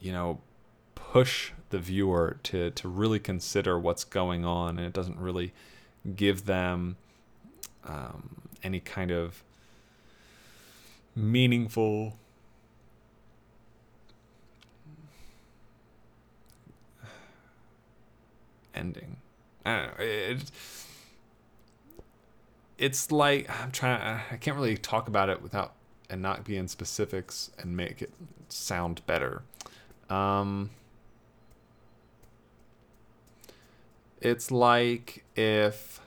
you 0.00 0.12
know, 0.12 0.40
push 0.94 1.52
the 1.70 1.78
viewer 1.78 2.36
to 2.42 2.70
to 2.72 2.88
really 2.88 3.18
consider 3.18 3.78
what's 3.78 4.04
going 4.04 4.44
on, 4.44 4.76
and 4.76 4.86
it 4.86 4.92
doesn't 4.92 5.18
really 5.18 5.54
give 6.14 6.44
them 6.44 6.96
um, 7.84 8.42
any 8.62 8.80
kind 8.80 9.10
of 9.10 9.42
meaningful 11.16 12.18
ending. 18.74 19.16
I 19.64 19.76
don't 19.76 19.86
know. 19.86 20.04
It, 20.04 20.50
it's 22.82 23.12
like 23.12 23.48
I'm 23.62 23.70
trying. 23.70 24.20
I 24.30 24.36
can't 24.36 24.56
really 24.56 24.76
talk 24.76 25.06
about 25.06 25.28
it 25.28 25.40
without 25.40 25.74
and 26.10 26.20
not 26.20 26.44
be 26.44 26.56
in 26.56 26.66
specifics 26.66 27.52
and 27.56 27.76
make 27.76 28.02
it 28.02 28.12
sound 28.48 29.06
better. 29.06 29.42
Um, 30.10 30.70
it's 34.20 34.50
like 34.50 35.24
if 35.36 36.00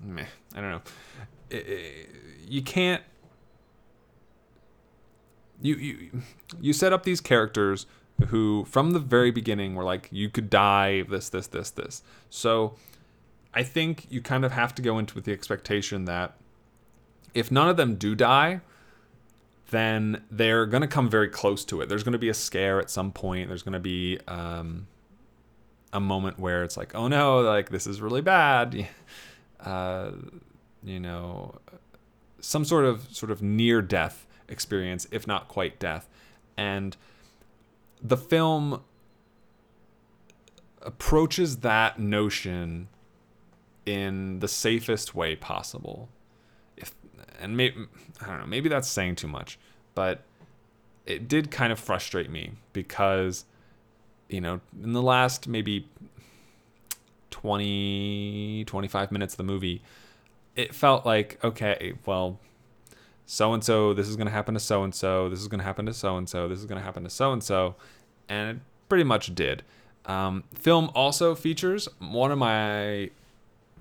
meh, 0.00 0.24
I 0.54 0.60
don't 0.62 0.70
know. 0.70 0.82
You 2.48 2.62
can't. 2.62 3.02
You 5.60 5.74
you 5.74 6.22
you 6.58 6.72
set 6.72 6.94
up 6.94 7.02
these 7.02 7.20
characters 7.20 7.84
who 8.28 8.64
from 8.64 8.92
the 8.92 8.98
very 8.98 9.30
beginning 9.30 9.74
were 9.74 9.84
like 9.84 10.08
you 10.10 10.30
could 10.30 10.48
die 10.48 11.02
this 11.02 11.28
this 11.28 11.48
this 11.48 11.70
this 11.70 12.02
so 12.30 12.74
i 13.56 13.62
think 13.64 14.06
you 14.08 14.20
kind 14.22 14.44
of 14.44 14.52
have 14.52 14.72
to 14.74 14.82
go 14.82 14.98
into 14.98 15.14
with 15.16 15.24
the 15.24 15.32
expectation 15.32 16.04
that 16.04 16.36
if 17.34 17.50
none 17.50 17.68
of 17.68 17.76
them 17.76 17.96
do 17.96 18.14
die 18.14 18.60
then 19.70 20.22
they're 20.30 20.66
going 20.66 20.82
to 20.82 20.86
come 20.86 21.08
very 21.08 21.28
close 21.28 21.64
to 21.64 21.80
it. 21.80 21.88
There's 21.88 22.04
going 22.04 22.12
to 22.12 22.18
be 22.18 22.28
a 22.28 22.34
scare 22.34 22.80
at 22.80 22.90
some 22.90 23.10
point. 23.10 23.48
There's 23.48 23.62
going 23.62 23.72
to 23.72 23.80
be 23.80 24.18
um, 24.28 24.86
a 25.92 26.00
moment 26.00 26.38
where 26.38 26.62
it's 26.62 26.76
like 26.76 26.94
oh 26.94 27.08
no 27.08 27.40
like 27.40 27.70
this 27.70 27.86
is 27.86 28.00
really 28.00 28.22
bad. 28.22 28.88
Uh, 29.58 30.12
you 30.84 31.00
know, 31.00 31.58
some 32.40 32.64
sort 32.64 32.84
of 32.84 33.08
sort 33.10 33.32
of 33.32 33.42
near 33.42 33.80
death 33.80 34.26
experience, 34.48 35.08
if 35.10 35.26
not 35.26 35.48
quite 35.48 35.80
death. 35.80 36.08
And 36.58 36.94
the 38.00 38.18
film 38.18 38.82
approaches 40.82 41.56
that 41.60 41.98
notion 41.98 42.88
in 43.86 44.40
the 44.40 44.48
safest 44.48 45.14
way 45.14 45.36
possible. 45.36 46.08
If 46.76 46.94
and 47.40 47.56
maybe 47.56 47.86
I 48.20 48.26
don't 48.26 48.40
know, 48.40 48.46
maybe 48.46 48.68
that's 48.68 48.88
saying 48.88 49.16
too 49.16 49.28
much, 49.28 49.58
but 49.94 50.22
it 51.06 51.28
did 51.28 51.50
kind 51.50 51.72
of 51.72 51.78
frustrate 51.78 52.28
me 52.28 52.52
because 52.72 53.44
you 54.28 54.40
know, 54.40 54.60
in 54.82 54.92
the 54.92 55.02
last 55.02 55.46
maybe 55.46 55.88
20 57.30 58.64
25 58.66 59.12
minutes 59.12 59.34
of 59.34 59.38
the 59.38 59.44
movie, 59.44 59.82
it 60.56 60.74
felt 60.74 61.06
like 61.06 61.42
okay, 61.44 61.94
well, 62.04 62.38
so 63.24 63.52
and 63.52 63.62
so, 63.62 63.94
this 63.94 64.08
is 64.08 64.16
going 64.16 64.26
to 64.26 64.32
happen 64.32 64.54
to 64.54 64.60
so 64.60 64.82
and 64.82 64.94
so, 64.94 65.28
this 65.28 65.40
is 65.40 65.48
going 65.48 65.58
to 65.58 65.64
happen 65.64 65.86
to 65.86 65.94
so 65.94 66.16
and 66.16 66.28
so, 66.28 66.48
this 66.48 66.58
is 66.58 66.66
going 66.66 66.78
to 66.78 66.84
happen 66.84 67.04
to 67.04 67.10
so 67.10 67.32
and 67.32 67.42
so, 67.42 67.76
and 68.28 68.56
it 68.56 68.62
pretty 68.88 69.04
much 69.04 69.34
did. 69.34 69.62
Um, 70.06 70.44
film 70.54 70.90
also 70.94 71.34
features 71.34 71.88
one 71.98 72.30
of 72.30 72.38
my 72.38 73.10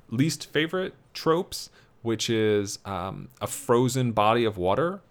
least 0.09 0.51
favorite 0.51 0.93
tropes, 1.13 1.69
which 2.01 2.29
is 2.29 2.79
um, 2.85 3.29
a 3.41 3.47
frozen 3.47 4.11
body 4.11 4.45
of 4.45 4.57
water 4.57 5.01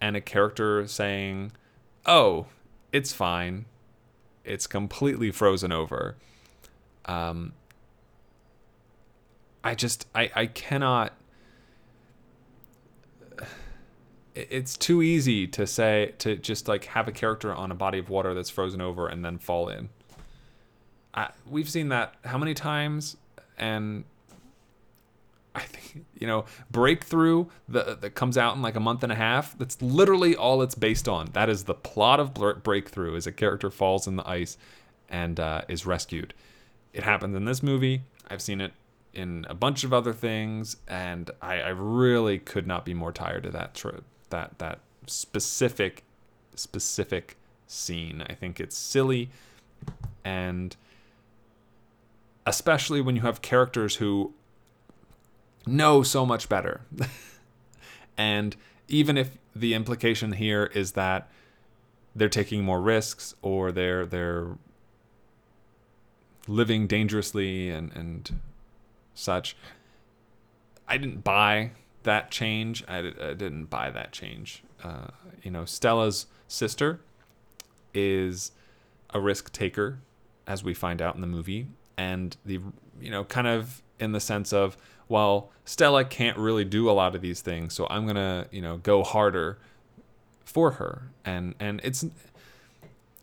and 0.00 0.16
a 0.16 0.20
character 0.20 0.86
saying, 0.86 1.52
"Oh, 2.06 2.46
it's 2.92 3.12
fine. 3.12 3.66
It's 4.44 4.66
completely 4.66 5.30
frozen 5.30 5.72
over." 5.72 6.16
Um, 7.04 7.52
I 9.64 9.74
just 9.74 10.06
I 10.14 10.30
I 10.34 10.46
cannot 10.46 11.12
it's 14.34 14.76
too 14.76 15.02
easy 15.02 15.46
to 15.46 15.66
say 15.66 16.14
to 16.18 16.36
just 16.36 16.68
like 16.68 16.84
have 16.86 17.06
a 17.08 17.12
character 17.12 17.54
on 17.54 17.70
a 17.70 17.74
body 17.74 17.98
of 17.98 18.08
water 18.08 18.34
that's 18.34 18.50
frozen 18.50 18.80
over 18.80 19.06
and 19.06 19.24
then 19.24 19.38
fall 19.38 19.68
in. 19.68 19.90
I, 21.14 21.30
we've 21.48 21.68
seen 21.68 21.90
that 21.90 22.14
how 22.24 22.38
many 22.38 22.54
times, 22.54 23.16
and 23.58 24.04
I 25.54 25.60
think 25.60 26.06
you 26.14 26.26
know 26.26 26.44
breakthrough 26.70 27.46
that 27.68 28.00
that 28.00 28.14
comes 28.14 28.38
out 28.38 28.56
in 28.56 28.62
like 28.62 28.76
a 28.76 28.80
month 28.80 29.02
and 29.02 29.12
a 29.12 29.16
half. 29.16 29.56
That's 29.58 29.80
literally 29.82 30.34
all 30.34 30.62
it's 30.62 30.74
based 30.74 31.08
on. 31.08 31.30
That 31.32 31.48
is 31.48 31.64
the 31.64 31.74
plot 31.74 32.20
of 32.20 32.34
breakthrough. 32.62 33.14
Is 33.14 33.26
a 33.26 33.32
character 33.32 33.70
falls 33.70 34.06
in 34.06 34.16
the 34.16 34.28
ice 34.28 34.56
and 35.08 35.38
uh, 35.38 35.62
is 35.68 35.84
rescued. 35.84 36.34
It 36.92 37.02
happens 37.02 37.36
in 37.36 37.44
this 37.44 37.62
movie. 37.62 38.02
I've 38.28 38.42
seen 38.42 38.60
it 38.60 38.72
in 39.12 39.44
a 39.48 39.54
bunch 39.54 39.84
of 39.84 39.92
other 39.92 40.14
things, 40.14 40.76
and 40.88 41.30
I, 41.42 41.60
I 41.60 41.68
really 41.68 42.38
could 42.38 42.66
not 42.66 42.84
be 42.84 42.94
more 42.94 43.12
tired 43.12 43.44
of 43.44 43.52
that 43.52 43.74
trope 43.74 44.04
that 44.30 44.58
that 44.58 44.80
specific 45.06 46.02
specific 46.54 47.36
scene. 47.66 48.22
I 48.28 48.34
think 48.34 48.60
it's 48.60 48.76
silly 48.76 49.30
and 50.24 50.76
especially 52.46 53.00
when 53.00 53.16
you 53.16 53.22
have 53.22 53.42
characters 53.42 53.96
who 53.96 54.32
know 55.66 56.02
so 56.02 56.24
much 56.26 56.48
better. 56.48 56.82
and 58.16 58.56
even 58.88 59.16
if 59.16 59.38
the 59.54 59.74
implication 59.74 60.32
here 60.32 60.70
is 60.74 60.92
that 60.92 61.30
they're 62.14 62.28
taking 62.28 62.64
more 62.64 62.80
risks 62.80 63.34
or 63.42 63.72
they're 63.72 64.04
they're 64.04 64.58
living 66.46 66.86
dangerously 66.86 67.70
and 67.70 67.92
and 67.94 68.40
such 69.14 69.56
I 70.88 70.98
didn't 70.98 71.24
buy 71.24 71.70
that 72.02 72.30
change. 72.30 72.84
I, 72.88 72.98
I 72.98 73.34
didn't 73.34 73.66
buy 73.66 73.90
that 73.90 74.12
change. 74.12 74.62
Uh, 74.82 75.08
you 75.42 75.50
know, 75.50 75.64
Stella's 75.64 76.26
sister 76.48 77.00
is 77.94 78.52
a 79.10 79.20
risk 79.20 79.52
taker, 79.52 80.00
as 80.46 80.64
we 80.64 80.74
find 80.74 81.00
out 81.00 81.14
in 81.14 81.20
the 81.20 81.26
movie, 81.26 81.68
and 81.96 82.36
the 82.44 82.60
you 83.00 83.10
know 83.10 83.24
kind 83.24 83.46
of 83.46 83.82
in 83.98 84.12
the 84.12 84.20
sense 84.20 84.52
of 84.52 84.76
well, 85.08 85.50
Stella 85.64 86.04
can't 86.04 86.38
really 86.38 86.64
do 86.64 86.88
a 86.88 86.92
lot 86.92 87.14
of 87.14 87.20
these 87.20 87.42
things, 87.42 87.74
so 87.74 87.86
I'm 87.90 88.06
gonna 88.06 88.46
you 88.50 88.62
know 88.62 88.78
go 88.78 89.02
harder 89.02 89.58
for 90.44 90.72
her, 90.72 91.10
and 91.24 91.54
and 91.60 91.80
it's 91.84 92.04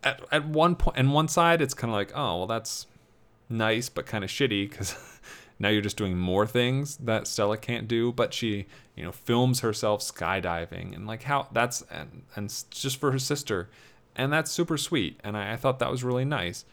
at 0.02 0.20
at 0.30 0.46
one 0.46 0.76
point 0.76 0.96
and 0.96 1.12
one 1.12 1.28
side 1.28 1.60
it's 1.60 1.74
kind 1.74 1.90
of 1.90 1.94
like 1.94 2.10
oh 2.14 2.38
well 2.38 2.46
that's 2.46 2.86
nice 3.50 3.90
but 3.90 4.06
kind 4.06 4.24
of 4.24 4.30
shitty 4.30 4.70
because 4.70 4.94
now 5.60 5.68
you're 5.68 5.82
just 5.82 5.98
doing 5.98 6.16
more 6.16 6.46
things 6.46 6.96
that 6.96 7.26
Stella 7.26 7.58
can't 7.58 7.86
do, 7.86 8.12
but 8.12 8.32
she, 8.32 8.66
you 8.96 9.04
know, 9.04 9.12
films 9.12 9.60
herself 9.60 10.00
skydiving. 10.00 10.96
And 10.96 11.06
like 11.06 11.24
how 11.24 11.48
that's 11.52 11.82
and 11.90 12.22
and 12.34 12.64
just 12.70 12.98
for 12.98 13.12
her 13.12 13.18
sister, 13.18 13.68
and 14.16 14.32
that's 14.32 14.50
super 14.50 14.78
sweet, 14.78 15.20
and 15.22 15.36
I, 15.36 15.52
I 15.52 15.56
thought 15.56 15.78
that 15.80 15.90
was 15.90 16.02
really 16.02 16.24
nice, 16.24 16.64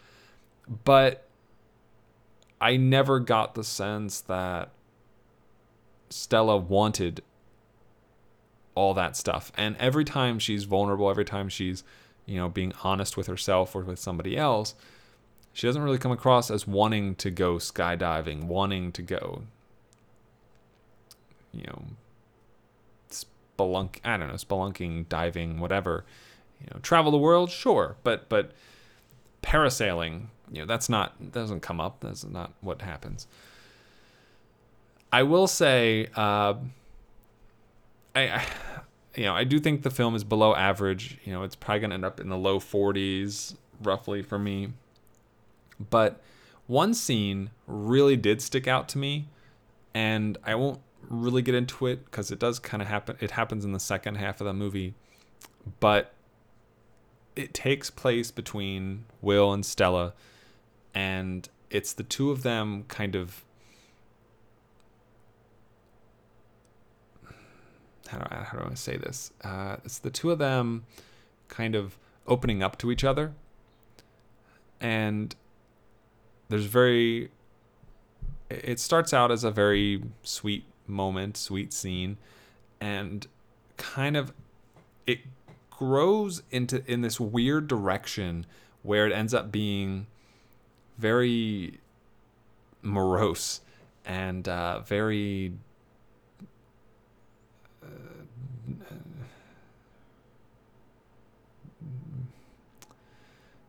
but 0.86 1.27
I 2.60 2.78
never 2.78 3.20
got 3.20 3.56
the 3.56 3.64
sense 3.64 4.22
that 4.22 4.70
Stella 6.10 6.58
wanted 6.58 7.24
all 8.76 8.94
that 8.94 9.16
stuff, 9.18 9.52
and 9.58 9.76
every 9.78 10.06
time 10.06 10.40
she's 10.40 10.66
vulnerable, 10.66 11.10
every 11.10 11.26
time 11.26 11.50
she's, 11.50 11.84
you 12.26 12.38
know, 12.38 12.48
being 12.48 12.74
honest 12.84 13.18
with 13.18 13.28
herself 13.28 13.76
or 13.76 13.82
with 13.82 14.00
somebody 14.00 14.38
else 14.38 14.76
she 15.58 15.66
doesn't 15.66 15.82
really 15.82 15.98
come 15.98 16.12
across 16.12 16.52
as 16.52 16.68
wanting 16.68 17.16
to 17.16 17.32
go 17.32 17.56
skydiving, 17.56 18.44
wanting 18.44 18.92
to 18.92 19.02
go, 19.02 19.42
you 21.52 21.64
know, 21.64 21.84
spelunk. 23.10 23.96
I 24.06 24.18
don't 24.18 24.28
know, 24.28 24.36
spelunking, 24.36 25.10
diving, 25.10 25.60
whatever. 25.60 26.06
You 26.62 26.68
know, 26.72 26.80
travel 26.82 27.12
the 27.12 27.18
world, 27.18 27.50
sure, 27.50 27.96
but 28.04 28.30
but 28.30 28.52
parasailing, 29.42 30.28
you 30.52 30.60
know, 30.60 30.66
that's 30.66 30.90
not 30.90 31.18
that 31.20 31.32
doesn't 31.32 31.62
come 31.62 31.80
up. 31.80 32.02
That's 32.02 32.24
not 32.24 32.54
what 32.62 32.82
happens. 32.82 33.28
I 35.12 35.24
will 35.24 35.48
say, 35.48 36.08
uh, 36.16 36.56
I, 38.16 38.22
I, 38.22 38.46
you 39.16 39.24
know, 39.24 39.34
I 39.34 39.44
do 39.44 39.60
think 39.60 39.84
the 39.84 39.90
film 39.90 40.16
is 40.16 40.24
below 40.24 40.56
average. 40.56 41.20
You 41.24 41.34
know, 41.34 41.44
it's 41.44 41.56
probably 41.56 41.82
gonna 41.82 41.96
end 41.96 42.06
up 42.06 42.20
in 42.20 42.30
the 42.30 42.38
low 42.38 42.60
40s, 42.60 43.56
roughly 43.82 44.22
for 44.22 44.38
me. 44.40 44.70
But 45.90 46.22
one 46.68 46.94
scene 46.94 47.52
really 47.66 48.16
did 48.16 48.42
stick 48.42 48.68
out 48.68 48.90
to 48.90 48.98
me, 48.98 49.28
and 49.94 50.38
I 50.44 50.56
won't 50.56 50.82
really 51.10 51.42
get 51.42 51.56
into 51.56 51.88
it 51.88 52.06
because 52.06 52.32
it 52.32 52.40
does 52.40 52.60
kind 52.60 52.82
of 52.82 52.90
happen. 52.90 53.18
It 53.20 53.32
happens 53.32 53.64
in 53.64 53.72
the 53.72 53.80
second 53.80 54.16
half 54.16 54.42
of 54.42 54.46
the 54.46 54.54
movie, 54.54 54.94
but 55.80 56.14
it 57.36 57.54
takes 57.54 57.90
place 57.90 58.32
between 58.32 59.06
Will 59.22 59.54
and 59.54 59.66
Stella, 59.66 60.14
and 60.98 61.48
it's 61.70 61.94
the 61.94 62.02
two 62.02 62.32
of 62.32 62.42
them 62.42 62.84
kind 62.88 63.16
of. 63.16 63.46
How 68.08 68.18
do 68.18 68.26
I, 68.32 68.36
how 68.38 68.58
do 68.58 68.68
I 68.72 68.74
say 68.74 68.98
this? 68.98 69.32
Uh, 69.44 69.76
it's 69.86 70.00
the 70.00 70.10
two 70.10 70.32
of 70.32 70.40
them 70.40 70.86
kind 71.50 71.76
of 71.76 72.00
opening 72.26 72.64
up 72.64 72.80
to 72.80 72.90
each 72.92 73.04
other. 73.04 73.34
And 74.82 75.36
there's 76.50 76.66
very 76.66 77.30
it 78.50 78.80
starts 78.80 79.14
out 79.14 79.30
as 79.30 79.44
a 79.44 79.52
very 79.52 80.02
sweet 80.24 80.64
moment, 80.88 81.38
sweet 81.38 81.74
scene, 81.74 82.18
and 82.82 83.28
kind 83.76 84.18
of 84.18 84.34
it 85.06 85.20
grows 85.70 86.42
into 86.50 86.84
in 86.92 87.02
this 87.02 87.20
weird 87.20 87.68
direction 87.68 88.48
where 88.82 89.06
it 89.06 89.14
ends 89.14 89.36
up 89.36 89.52
being 89.52 90.08
very 90.98 91.80
morose 92.82 93.62
and 94.06 94.48
uh, 94.48 94.80
very 94.80 95.54
uh, 97.84 97.88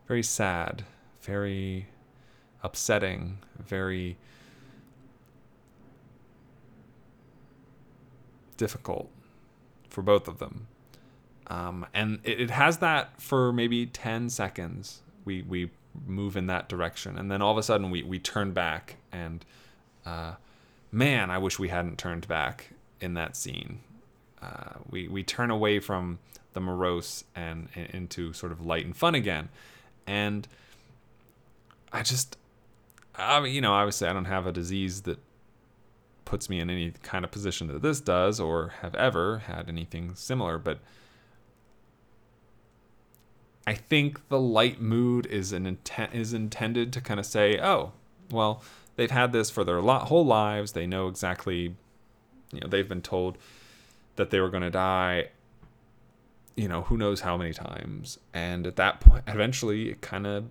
very 0.07 0.23
sad, 0.23 0.83
very 1.21 1.87
upsetting, 2.63 3.39
very 3.59 4.17
difficult 8.57 9.09
for 9.89 10.01
both 10.01 10.27
of 10.27 10.39
them. 10.39 10.67
Um, 11.47 11.85
and 11.93 12.19
it, 12.23 12.41
it, 12.41 12.49
has 12.51 12.77
that 12.77 13.19
for 13.19 13.51
maybe 13.51 13.87
10 13.87 14.29
seconds. 14.29 15.01
We, 15.25 15.41
we 15.41 15.71
move 16.05 16.35
in 16.35 16.47
that 16.47 16.69
direction. 16.69 17.17
And 17.17 17.31
then 17.31 17.41
all 17.41 17.51
of 17.51 17.57
a 17.57 17.63
sudden 17.63 17.91
we, 17.91 18.03
we 18.03 18.19
turn 18.19 18.51
back. 18.51 18.97
And 19.11 19.45
uh, 20.05 20.33
man, 20.91 21.29
I 21.29 21.37
wish 21.37 21.59
we 21.59 21.69
hadn't 21.69 21.97
turned 21.97 22.27
back 22.27 22.71
in 22.99 23.13
that 23.15 23.35
scene. 23.35 23.79
Uh, 24.41 24.79
we, 24.89 25.07
we 25.07 25.23
turn 25.23 25.51
away 25.51 25.79
from 25.79 26.19
the 26.53 26.59
morose 26.59 27.23
and, 27.35 27.69
and 27.75 27.89
into 27.91 28.33
sort 28.33 28.51
of 28.51 28.65
light 28.65 28.85
and 28.85 28.95
fun 28.95 29.15
again. 29.15 29.49
And 30.07 30.47
I 31.91 32.03
just, 32.03 32.37
I 33.15 33.39
mean, 33.39 33.53
you 33.53 33.61
know, 33.61 33.73
obviously 33.73 34.07
I 34.07 34.13
don't 34.13 34.25
have 34.25 34.47
a 34.47 34.51
disease 34.51 35.01
that 35.03 35.19
puts 36.25 36.49
me 36.49 36.59
in 36.59 36.69
any 36.69 36.91
kind 37.03 37.25
of 37.25 37.31
position 37.31 37.67
that 37.67 37.81
this 37.81 37.99
does 37.99 38.39
or 38.39 38.73
have 38.81 38.93
ever 38.95 39.39
had 39.39 39.67
anything 39.67 40.13
similar, 40.15 40.57
but 40.57 40.79
I 43.69 43.75
think 43.75 44.29
the 44.29 44.39
light 44.39 44.81
mood 44.81 45.27
is 45.27 45.53
an 45.53 45.67
intent 45.67 46.15
is 46.15 46.33
intended 46.33 46.91
to 46.93 47.01
kind 47.01 47.19
of 47.19 47.25
say, 47.27 47.59
oh, 47.59 47.91
well, 48.31 48.63
they've 48.95 49.11
had 49.11 49.31
this 49.31 49.51
for 49.51 49.63
their 49.63 49.79
lo- 49.79 49.99
whole 49.99 50.25
lives. 50.25 50.71
They 50.71 50.87
know 50.87 51.07
exactly, 51.07 51.75
you 52.51 52.61
know, 52.61 52.67
they've 52.67 52.89
been 52.89 53.03
told 53.03 53.37
that 54.15 54.31
they 54.31 54.39
were 54.39 54.49
going 54.49 54.63
to 54.63 54.71
die. 54.71 55.27
You 56.55 56.67
know, 56.67 56.81
who 56.81 56.97
knows 56.97 57.21
how 57.21 57.37
many 57.37 57.53
times, 57.53 58.17
and 58.33 58.65
at 58.65 58.75
that 58.77 59.01
point, 59.01 59.25
eventually, 59.27 59.91
it 59.91 60.01
kind 60.01 60.25
of 60.25 60.45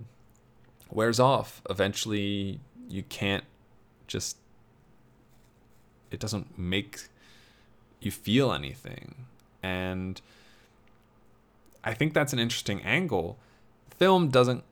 wears 0.89 1.19
off. 1.19 1.61
Eventually, 1.69 2.61
you 2.89 3.03
can't 3.03 3.43
just. 4.07 4.37
It 6.13 6.21
doesn't 6.21 6.57
make 6.57 7.01
you 7.99 8.13
feel 8.13 8.53
anything, 8.53 9.27
and 9.61 10.21
I 11.85 11.95
think 11.95 12.15
that's 12.15 12.33
an 12.33 12.39
interesting 12.39 12.83
angle. 12.83 13.39
Film 13.97 14.29
doesn't 14.29 14.65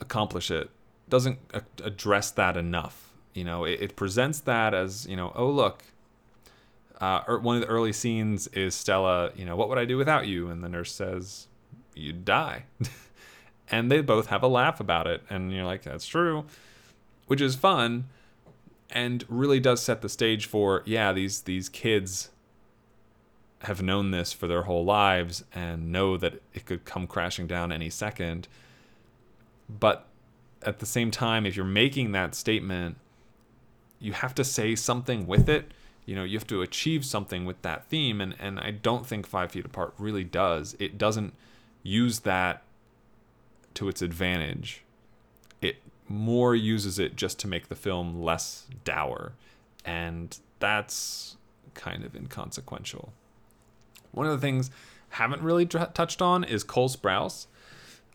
accomplish 0.00 0.50
it, 0.50 0.70
doesn't 1.08 1.38
a- 1.52 1.62
address 1.84 2.30
that 2.32 2.56
enough. 2.56 3.12
You 3.34 3.44
know, 3.44 3.64
it, 3.64 3.80
it 3.80 3.96
presents 3.96 4.40
that 4.40 4.74
as, 4.74 5.06
you 5.06 5.16
know, 5.16 5.32
oh, 5.34 5.48
look, 5.48 5.84
uh, 7.00 7.22
er, 7.28 7.38
one 7.38 7.56
of 7.56 7.62
the 7.62 7.68
early 7.68 7.92
scenes 7.92 8.48
is 8.48 8.74
Stella, 8.74 9.30
you 9.36 9.44
know, 9.44 9.56
what 9.56 9.68
would 9.68 9.78
I 9.78 9.84
do 9.84 9.96
without 9.96 10.26
you? 10.26 10.48
And 10.48 10.62
the 10.62 10.68
nurse 10.68 10.92
says, 10.92 11.46
you'd 11.94 12.24
die. 12.24 12.64
and 13.70 13.90
they 13.90 14.00
both 14.00 14.26
have 14.28 14.42
a 14.42 14.48
laugh 14.48 14.80
about 14.80 15.06
it. 15.06 15.22
And 15.30 15.52
you're 15.52 15.64
like, 15.64 15.82
that's 15.82 16.06
true, 16.06 16.44
which 17.26 17.40
is 17.40 17.54
fun 17.54 18.06
and 18.90 19.24
really 19.28 19.60
does 19.60 19.82
set 19.82 20.00
the 20.00 20.08
stage 20.08 20.46
for, 20.46 20.82
yeah, 20.86 21.12
these, 21.12 21.42
these 21.42 21.68
kids 21.68 22.30
have 23.62 23.82
known 23.82 24.10
this 24.10 24.32
for 24.32 24.46
their 24.46 24.62
whole 24.62 24.84
lives 24.84 25.44
and 25.52 25.90
know 25.90 26.16
that 26.16 26.40
it 26.54 26.64
could 26.64 26.84
come 26.84 27.06
crashing 27.06 27.46
down 27.46 27.72
any 27.72 27.90
second. 27.90 28.46
But 29.68 30.06
at 30.62 30.78
the 30.78 30.86
same 30.86 31.10
time, 31.10 31.44
if 31.44 31.56
you're 31.56 31.64
making 31.64 32.12
that 32.12 32.34
statement, 32.34 32.96
you 33.98 34.12
have 34.12 34.34
to 34.36 34.44
say 34.44 34.74
something 34.74 35.26
with 35.26 35.48
it. 35.48 35.72
You 36.06 36.14
know, 36.14 36.24
you 36.24 36.38
have 36.38 36.46
to 36.46 36.62
achieve 36.62 37.04
something 37.04 37.44
with 37.44 37.60
that 37.62 37.86
theme. 37.86 38.20
And, 38.20 38.34
and 38.38 38.58
I 38.60 38.70
don't 38.70 39.06
think 39.06 39.26
Five 39.26 39.52
Feet 39.52 39.66
Apart 39.66 39.94
really 39.98 40.24
does. 40.24 40.76
It 40.78 40.96
doesn't 40.96 41.34
use 41.82 42.20
that 42.20 42.62
to 43.74 43.88
its 43.88 44.02
advantage. 44.02 44.84
It 45.60 45.76
more 46.08 46.54
uses 46.54 46.98
it 46.98 47.16
just 47.16 47.38
to 47.40 47.48
make 47.48 47.68
the 47.68 47.76
film 47.76 48.22
less 48.22 48.66
dour. 48.84 49.32
And 49.84 50.38
that's 50.60 51.36
kind 51.74 52.04
of 52.04 52.14
inconsequential. 52.14 53.12
One 54.12 54.26
of 54.26 54.32
the 54.32 54.38
things 54.38 54.70
haven't 55.10 55.42
really 55.42 55.64
dr- 55.64 55.94
touched 55.94 56.20
on 56.20 56.44
is 56.44 56.64
Cole 56.64 56.88
Sprouse, 56.88 57.46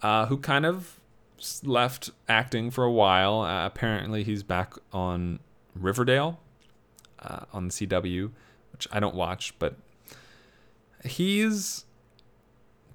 uh, 0.01 0.27
who 0.27 0.37
kind 0.37 0.65
of 0.65 0.99
left 1.63 2.11
acting 2.27 2.71
for 2.71 2.83
a 2.83 2.91
while. 2.91 3.41
Uh, 3.41 3.65
apparently, 3.65 4.23
he's 4.23 4.43
back 4.43 4.73
on 4.91 5.39
Riverdale 5.75 6.39
uh, 7.19 7.45
on 7.51 7.67
the 7.67 7.73
CW, 7.73 8.31
which 8.71 8.87
I 8.91 8.99
don't 8.99 9.15
watch, 9.15 9.53
but 9.59 9.75
he's 11.03 11.85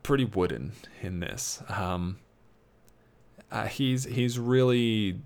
pretty 0.02 0.24
wooden 0.24 0.72
in 1.02 1.20
this. 1.20 1.62
Um, 1.68 2.18
uh, 3.50 3.66
he's 3.66 4.04
he's 4.04 4.38
really 4.38 5.20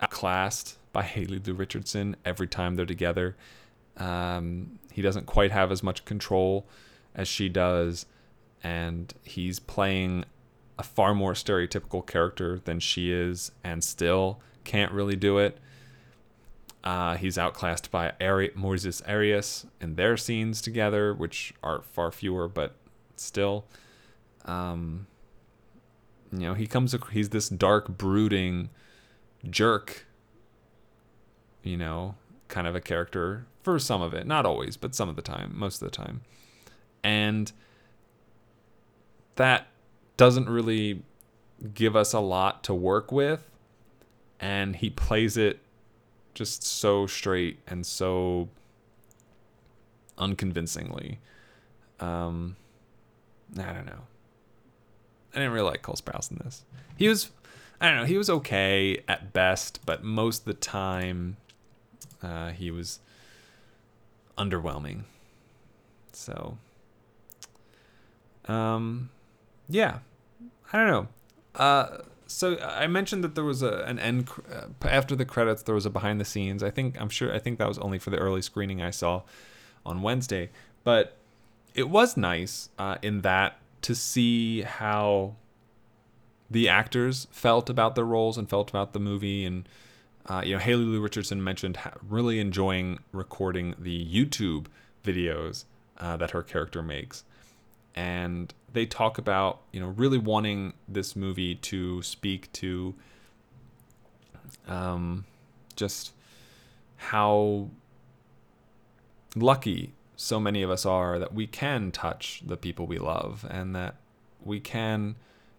outclassed 0.00 0.76
by 0.92 1.02
Haley 1.02 1.40
Lu 1.44 1.52
Richardson 1.52 2.16
every 2.24 2.46
time 2.46 2.76
they're 2.76 2.86
together. 2.86 3.36
Um, 3.98 4.78
he 4.92 5.02
doesn't 5.02 5.26
quite 5.26 5.50
have 5.50 5.70
as 5.70 5.82
much 5.82 6.04
control 6.04 6.66
as 7.14 7.28
she 7.28 7.48
does, 7.48 8.06
and 8.62 9.12
he's 9.24 9.58
playing 9.58 10.24
a 10.78 10.82
far 10.82 11.14
more 11.14 11.32
stereotypical 11.32 12.06
character 12.06 12.60
than 12.64 12.80
she 12.80 13.12
is, 13.12 13.50
and 13.64 13.82
still 13.82 14.40
can't 14.64 14.92
really 14.92 15.16
do 15.16 15.38
it. 15.38 15.58
Uh, 16.84 17.16
he's 17.16 17.36
outclassed 17.36 17.90
by 17.90 18.12
Ari- 18.20 18.50
Moises 18.50 19.02
Arias 19.08 19.66
in 19.80 19.96
their 19.96 20.16
scenes 20.16 20.62
together, 20.62 21.12
which 21.12 21.52
are 21.62 21.82
far 21.82 22.12
fewer, 22.12 22.46
but 22.48 22.76
still. 23.16 23.64
Um, 24.44 25.06
you 26.32 26.40
know, 26.40 26.54
he 26.54 26.66
comes. 26.66 26.94
He's 27.12 27.30
this 27.30 27.48
dark, 27.48 27.88
brooding 27.98 28.70
jerk. 29.50 30.06
You 31.62 31.76
know, 31.76 32.14
kind 32.48 32.66
of 32.66 32.74
a 32.74 32.80
character 32.80 33.46
for 33.62 33.78
some 33.78 34.02
of 34.02 34.14
it, 34.14 34.26
not 34.26 34.46
always, 34.46 34.76
but 34.76 34.94
some 34.94 35.08
of 35.08 35.16
the 35.16 35.22
time, 35.22 35.52
most 35.54 35.80
of 35.82 35.90
the 35.90 35.96
time, 35.96 36.22
and 37.04 37.52
that 39.36 39.68
doesn't 40.16 40.48
really 40.48 41.02
give 41.74 41.94
us 41.94 42.12
a 42.12 42.20
lot 42.20 42.64
to 42.64 42.74
work 42.74 43.12
with, 43.12 43.50
and 44.40 44.76
he 44.76 44.90
plays 44.90 45.36
it 45.36 45.60
just 46.34 46.62
so 46.62 47.06
straight 47.06 47.58
and 47.66 47.84
so 47.84 48.48
unconvincingly. 50.16 51.18
Um, 52.00 52.56
I 53.58 53.72
don't 53.72 53.86
know. 53.86 54.02
I 55.34 55.38
didn't 55.38 55.52
really 55.52 55.70
like 55.70 55.82
Cole 55.82 55.96
Sprouse 55.96 56.30
in 56.30 56.38
this. 56.44 56.64
He 56.96 57.08
was, 57.08 57.30
I 57.80 57.88
don't 57.88 57.98
know, 57.98 58.04
he 58.04 58.16
was 58.16 58.30
okay 58.30 59.02
at 59.08 59.32
best, 59.32 59.80
but 59.84 60.02
most 60.02 60.40
of 60.40 60.44
the 60.46 60.54
time, 60.54 61.36
uh, 62.22 62.50
he 62.50 62.70
was 62.70 63.00
underwhelming. 64.36 65.02
So, 66.12 66.58
um, 68.46 69.10
yeah, 69.68 69.98
I 70.72 70.78
don't 70.78 70.86
know. 70.88 71.08
Uh, 71.54 71.98
so 72.26 72.58
I 72.58 72.86
mentioned 72.86 73.24
that 73.24 73.34
there 73.34 73.44
was 73.44 73.62
a 73.62 73.84
an 73.86 73.98
end 73.98 74.28
uh, 74.52 74.66
after 74.86 75.16
the 75.16 75.24
credits. 75.24 75.62
There 75.62 75.74
was 75.74 75.86
a 75.86 75.90
behind 75.90 76.20
the 76.20 76.24
scenes. 76.24 76.62
I 76.62 76.70
think 76.70 77.00
I'm 77.00 77.08
sure. 77.08 77.34
I 77.34 77.38
think 77.38 77.58
that 77.58 77.68
was 77.68 77.78
only 77.78 77.98
for 77.98 78.10
the 78.10 78.18
early 78.18 78.42
screening 78.42 78.82
I 78.82 78.90
saw 78.90 79.22
on 79.86 80.02
Wednesday, 80.02 80.50
but 80.84 81.16
it 81.74 81.88
was 81.88 82.16
nice 82.16 82.68
uh, 82.78 82.96
in 83.02 83.22
that 83.22 83.58
to 83.82 83.94
see 83.94 84.62
how 84.62 85.36
the 86.50 86.68
actors 86.68 87.28
felt 87.30 87.70
about 87.70 87.94
their 87.94 88.04
roles 88.04 88.36
and 88.36 88.48
felt 88.48 88.70
about 88.70 88.92
the 88.92 88.98
movie 88.98 89.44
and 89.44 89.68
uh, 90.28 90.42
you 90.44 90.52
know 90.52 90.58
haley 90.58 90.84
lu 90.84 91.00
richardson 91.00 91.42
mentioned 91.42 91.78
really 92.08 92.38
enjoying 92.38 92.98
recording 93.12 93.74
the 93.78 94.06
youtube 94.06 94.66
videos 95.04 95.64
uh, 95.98 96.16
that 96.16 96.30
her 96.30 96.42
character 96.42 96.82
makes. 96.82 97.24
And 97.94 98.52
they 98.72 98.86
talk 98.86 99.18
about 99.18 99.60
you 99.72 99.80
know 99.80 99.88
really 99.88 100.18
wanting 100.18 100.74
this 100.86 101.16
movie 101.16 101.54
to 101.56 102.02
speak 102.02 102.52
to 102.52 102.94
um, 104.66 105.24
just 105.74 106.12
how 106.96 107.70
lucky 109.34 109.94
so 110.16 110.40
many 110.40 110.62
of 110.62 110.70
us 110.70 110.84
are 110.84 111.18
that 111.18 111.32
we 111.32 111.46
can 111.46 111.90
touch 111.90 112.42
the 112.44 112.56
people 112.56 112.86
we 112.86 112.98
love 112.98 113.46
and 113.48 113.74
that 113.74 113.96
we 114.44 114.58
can 114.58 115.16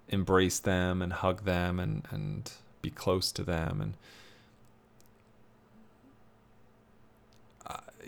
embrace 0.10 0.60
them 0.60 1.02
and 1.02 1.14
hug 1.14 1.46
them 1.46 1.80
and, 1.80 2.06
and 2.12 2.52
be 2.82 2.90
close 2.90 3.32
to 3.32 3.44
them 3.44 3.80
and 3.80 3.94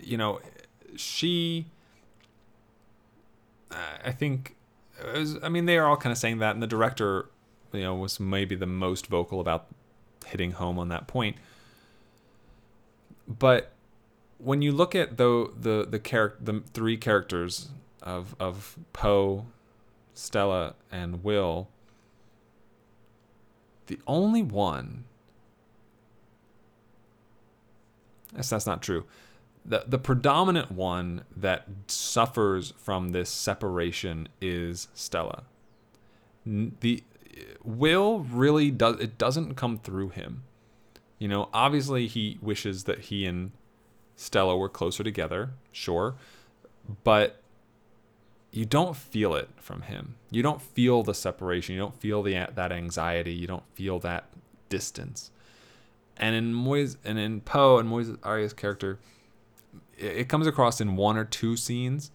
you 0.00 0.16
know 0.16 0.40
she 0.96 1.66
I 4.04 4.12
think 4.12 4.56
was, 5.14 5.38
I 5.42 5.48
mean 5.48 5.66
they 5.66 5.78
are 5.78 5.86
all 5.86 5.96
kind 5.96 6.12
of 6.12 6.18
saying 6.18 6.38
that 6.38 6.54
and 6.54 6.62
the 6.62 6.66
director 6.66 7.28
you 7.72 7.82
know 7.82 7.94
was 7.94 8.20
maybe 8.20 8.54
the 8.54 8.66
most 8.66 9.06
vocal 9.06 9.40
about 9.40 9.66
hitting 10.26 10.52
home 10.52 10.78
on 10.78 10.88
that 10.88 11.06
point 11.06 11.36
but 13.26 13.72
when 14.38 14.60
you 14.60 14.72
look 14.72 14.94
at 14.94 15.16
the 15.16 15.50
the 15.58 15.86
the 15.88 15.98
character 15.98 16.38
the 16.42 16.62
three 16.72 16.96
characters 16.96 17.70
of 18.02 18.34
of 18.40 18.76
Poe, 18.92 19.46
Stella, 20.14 20.74
and 20.90 21.22
Will, 21.22 21.68
the 23.86 23.98
only 24.06 24.42
one. 24.42 25.04
Yes, 28.34 28.50
that's 28.50 28.66
not 28.66 28.82
true. 28.82 29.04
The 29.64 29.84
the 29.86 29.98
predominant 29.98 30.72
one 30.72 31.24
that 31.36 31.66
suffers 31.86 32.72
from 32.76 33.10
this 33.10 33.30
separation 33.30 34.28
is 34.40 34.88
Stella. 34.94 35.44
The 36.44 37.04
Will 37.64 38.20
really 38.20 38.70
does 38.70 39.00
it 39.00 39.18
doesn't 39.18 39.54
come 39.54 39.78
through 39.78 40.10
him. 40.10 40.42
You 41.18 41.28
know, 41.28 41.48
obviously 41.54 42.08
he 42.08 42.38
wishes 42.42 42.84
that 42.84 43.00
he 43.00 43.24
and 43.24 43.52
Stella 44.16 44.56
were 44.56 44.68
closer 44.68 45.04
together, 45.04 45.50
sure, 45.70 46.14
but 47.04 47.40
you 48.50 48.64
don't 48.64 48.96
feel 48.96 49.34
it 49.34 49.48
from 49.56 49.82
him. 49.82 50.16
You 50.30 50.42
don't 50.42 50.60
feel 50.60 51.02
the 51.02 51.14
separation. 51.14 51.74
You 51.74 51.80
don't 51.80 51.98
feel 52.00 52.22
the 52.22 52.48
that 52.54 52.72
anxiety. 52.72 53.32
You 53.32 53.46
don't 53.46 53.66
feel 53.74 53.98
that 54.00 54.26
distance. 54.68 55.30
And 56.16 56.36
in 56.36 56.52
Moise 56.52 56.98
and 57.04 57.18
in 57.18 57.40
Poe 57.40 57.78
and 57.78 57.88
Moise 57.88 58.10
Arias' 58.22 58.52
character, 58.52 58.98
it, 60.02 60.28
comes 60.28 60.46
across 60.46 60.80
in 60.80 60.96
one 60.96 61.16
or 61.16 61.24
two 61.24 61.56
scenes. 61.56 62.10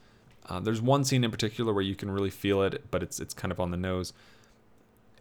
Uh, 0.48 0.60
there's 0.60 0.82
one 0.82 1.04
scene 1.04 1.24
in 1.24 1.32
particular 1.32 1.74
where 1.74 1.84
you 1.84 1.96
can 1.96 2.12
really 2.12 2.30
feel 2.30 2.62
it, 2.62 2.86
but 2.92 3.02
it's 3.04 3.20
it's 3.20 3.34
kind 3.34 3.52
of 3.52 3.60
on 3.60 3.72
the 3.72 3.78
nose. 3.78 4.14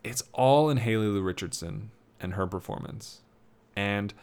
It's 0.04 0.22
all 0.32 0.70
in 0.70 0.78
Haley 0.78 1.06
Lu 1.06 1.20
Richardson 1.20 1.90
and 2.20 2.34
her 2.34 2.46
performance. 2.46 3.22
And 3.74 4.14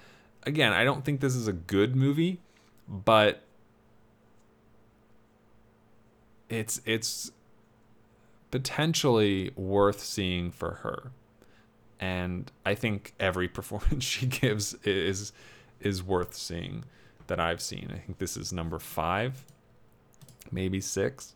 again, 0.44 0.74
I 0.74 0.84
don't 0.84 1.04
think 1.04 1.20
this 1.20 1.36
is 1.36 1.48
a 1.48 1.54
good 1.54 1.96
movie, 1.96 2.40
but 2.88 3.42
it's 6.50 6.82
it's 6.86 7.32
potentially 8.52 9.52
worth 9.56 10.00
seeing 10.00 10.52
for 10.52 10.76
her. 10.76 11.12
And 12.00 12.52
I 12.66 12.76
think 12.76 13.14
every 13.20 13.48
performance 13.60 14.04
she 14.04 14.26
gives 14.26 14.74
is 14.84 15.34
is 15.80 16.02
worth 16.02 16.34
seeing 16.34 16.86
that 17.28 17.40
I've 17.40 17.62
seen. 17.62 17.90
I 17.94 17.98
think 17.98 18.18
this 18.18 18.38
is 18.38 18.52
number 18.54 18.80
5, 18.80 19.46
maybe 20.52 20.80
6. 20.82 21.34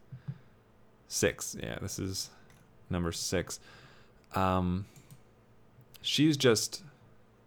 6. 1.07 1.57
Yeah, 1.61 1.77
this 1.81 1.99
is 1.99 2.29
number 2.89 3.11
6. 3.11 3.59
Um 4.35 4.85
she's 6.01 6.37
just 6.37 6.83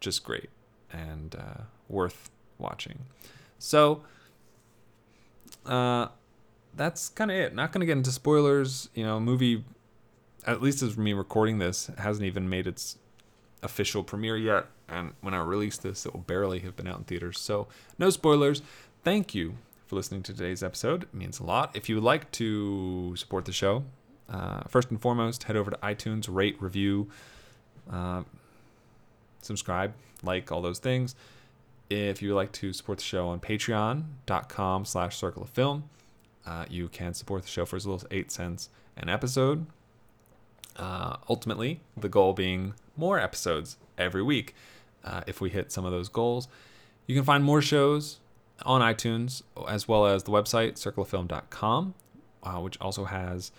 just 0.01 0.25
great 0.25 0.51
and 0.93 1.35
uh, 1.35 1.63
worth 1.89 2.31
watching. 2.59 3.01
So 3.59 4.03
uh 5.67 6.09
that's 6.75 7.09
kind 7.09 7.31
of 7.31 7.37
it. 7.37 7.55
Not 7.55 7.73
going 7.73 7.81
to 7.81 7.87
get 7.87 7.97
into 7.97 8.13
spoilers. 8.13 8.89
You 8.95 9.05
know, 9.05 9.21
movie, 9.21 9.65
at 10.47 10.63
least 10.63 10.83
as 10.83 10.97
me 10.97 11.13
recording 11.13 11.59
this, 11.59 11.91
hasn't 11.99 12.25
even 12.25 12.49
made 12.49 12.67
its 12.67 12.97
official 13.63 14.03
premiere 14.03 14.37
yet. 14.37 14.67
And 14.89 15.13
when 15.21 15.35
I 15.35 15.41
release 15.43 15.79
this, 15.79 16.07
it 16.07 16.13
will 16.13 16.21
barely 16.21 16.61
have 16.61 16.77
been 16.77 16.87
out 16.87 16.99
in 16.99 17.05
theaters. 17.05 17.39
So, 17.39 17.69
no 17.99 18.11
spoilers. 18.11 18.63
Thank 19.05 19.35
you 19.35 19.55
for 19.87 19.97
listening 19.97 20.23
to 20.25 20.33
today's 20.33 20.63
episode. 20.63 21.05
It 21.05 21.15
means 21.15 21.41
a 21.41 21.45
lot. 21.45 21.71
If 21.75 21.89
you 21.89 21.97
would 21.97 22.05
like 22.05 22.31
to 22.33 23.15
support 23.17 23.45
the 23.45 23.53
show, 23.53 23.85
uh, 24.29 24.63
first 24.69 24.91
and 24.91 25.01
foremost, 25.01 25.45
head 25.45 25.57
over 25.57 25.71
to 25.71 25.77
iTunes, 25.79 26.27
rate, 26.29 26.61
review, 26.61 27.09
uh, 27.91 28.23
subscribe, 29.43 29.95
like, 30.23 30.51
all 30.53 30.63
those 30.63 30.79
things. 30.79 31.15
If 31.89 32.23
you 32.23 32.31
would 32.31 32.37
like 32.37 32.53
to 32.53 32.73
support 32.73 32.99
the 32.99 33.05
show 33.05 33.29
on 33.29 33.41
patreon.com 33.41 34.85
slash 34.85 35.17
circle 35.17 35.43
of 35.43 35.51
film, 35.51 35.91
uh, 36.47 36.65
you 36.71 36.89
can 36.89 37.15
support 37.15 37.43
the 37.43 37.49
show 37.49 37.65
for 37.65 37.77
as 37.77 37.87
little 37.87 37.97
as 38.01 38.07
8 38.11 38.31
cents 38.31 38.69
an 38.97 39.09
episode. 39.09 39.67
Uh, 40.77 41.17
ultimately, 41.29 41.81
the 41.97 42.09
goal 42.09 42.33
being 42.33 42.75
more 43.01 43.19
episodes 43.19 43.77
every 43.99 44.23
week 44.23 44.55
uh, 45.05 45.23
if 45.27 45.41
we 45.41 45.51
hit 45.51 45.73
some 45.73 45.85
of 45.85 45.91
those 45.91 46.09
goals. 46.09 46.47
You 47.07 47.15
can 47.15 47.25
find 47.25 47.43
more 47.43 47.61
shows 47.61 48.21
on 48.65 48.81
iTunes 48.83 49.43
as 49.69 49.89
well 49.89 50.07
as 50.07 50.23
the 50.25 50.31
website 50.31 50.75
circleoffilm.com, 50.75 51.95
uh, 52.43 52.51
which 52.61 52.79
also 52.81 53.07
has 53.07 53.51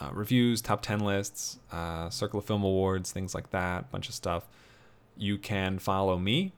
uh, 0.00 0.10
reviews, 0.12 0.60
top 0.60 0.82
10 0.82 1.00
lists, 1.00 1.58
uh, 1.70 2.08
Circle 2.10 2.40
of 2.40 2.44
Film 2.44 2.64
Awards, 2.64 3.12
things 3.12 3.34
like 3.34 3.50
that, 3.50 3.90
bunch 3.92 4.08
of 4.08 4.14
stuff. 4.14 4.48
You 5.16 5.38
can 5.38 5.78
follow 5.78 6.18
me, 6.18 6.52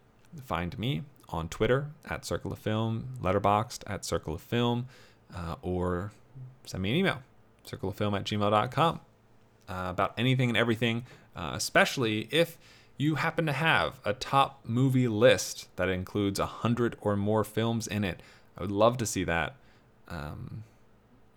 find 0.45 0.79
me 0.79 1.03
on 1.29 1.49
Twitter 1.49 1.91
at 2.09 2.25
Circle 2.25 2.53
of 2.53 2.59
Film, 2.59 3.09
Letterboxd 3.23 3.83
at 3.87 4.05
Circle 4.05 4.35
of 4.35 4.41
Film 4.41 4.87
uh, 5.35 5.57
or 5.63 6.13
send 6.65 6.83
me 6.83 6.91
an 6.91 6.97
email, 6.97 7.23
circleoffilm 7.67 8.17
at 8.17 8.25
gmail.com, 8.25 9.01
uh, 9.69 9.87
about 9.91 10.15
anything 10.19 10.51
and 10.51 10.57
everything, 10.57 11.05
uh, 11.35 11.53
especially 11.55 12.29
if 12.31 12.59
you 12.97 13.15
happen 13.15 13.47
to 13.47 13.53
have 13.53 13.99
a 14.05 14.13
top 14.13 14.61
movie 14.65 15.09
list 15.09 15.69
that 15.77 15.89
includes 15.89 16.39
a 16.39 16.47
hundred 16.47 16.97
or 17.01 17.17
more 17.17 17.45
films 17.45 17.87
in 17.87 18.05
it. 18.05 18.21
I 18.59 18.61
would 18.61 18.71
love 18.71 18.99
to 18.99 19.07
see 19.07 19.25
that, 19.25 19.55
um, 20.09 20.65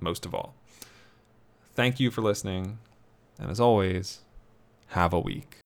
most 0.02 0.26
of 0.26 0.36
all. 0.36 0.56
Thank 1.74 2.00
you 2.00 2.12
for 2.12 2.22
listening, 2.22 2.80
and 3.40 3.50
as 3.50 3.60
always, 3.60 4.20
have 4.88 5.14
a 5.14 5.20
week. 5.20 5.58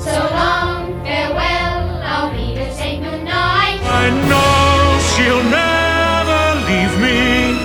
So 0.00 0.28
long, 0.32 1.02
farewell, 1.04 2.02
I'll 2.02 2.32
be 2.32 2.54
to 2.56 2.74
say 2.74 2.98
goodnight. 2.98 3.80
I 3.84 4.10
know 4.28 4.98
she'll 5.14 5.44
never 5.44 6.42
leave 6.68 6.94
me, 7.00 7.56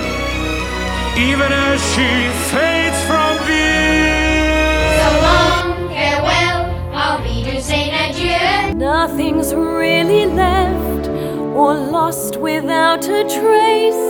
even 1.30 1.52
as 1.52 1.80
she 1.92 2.30
fades 2.54 2.71
or 11.62 11.74
lost 11.74 12.36
without 12.38 13.04
a 13.08 13.22
trace. 13.38 14.08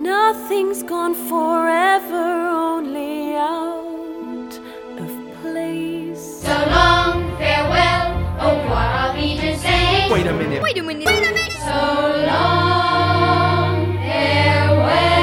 Nothing's 0.00 0.82
gone 0.82 1.14
forever, 1.14 2.26
only 2.70 3.36
out 3.36 4.54
of 5.02 5.10
place. 5.40 6.42
So 6.42 6.54
long, 6.76 7.16
farewell, 7.38 8.06
oh, 8.44 8.56
what 8.68 8.88
are 9.00 9.14
we 9.14 9.36
to 9.38 9.56
say? 9.56 10.10
Wait 10.10 10.26
a 10.26 10.32
minute. 10.32 10.60
Wait 10.62 10.78
a 10.78 10.82
minute. 10.82 11.06
Wait 11.06 11.28
a 11.28 11.32
minute. 11.32 11.52
So 11.70 11.82
long, 12.32 13.94
farewell. 14.06 15.15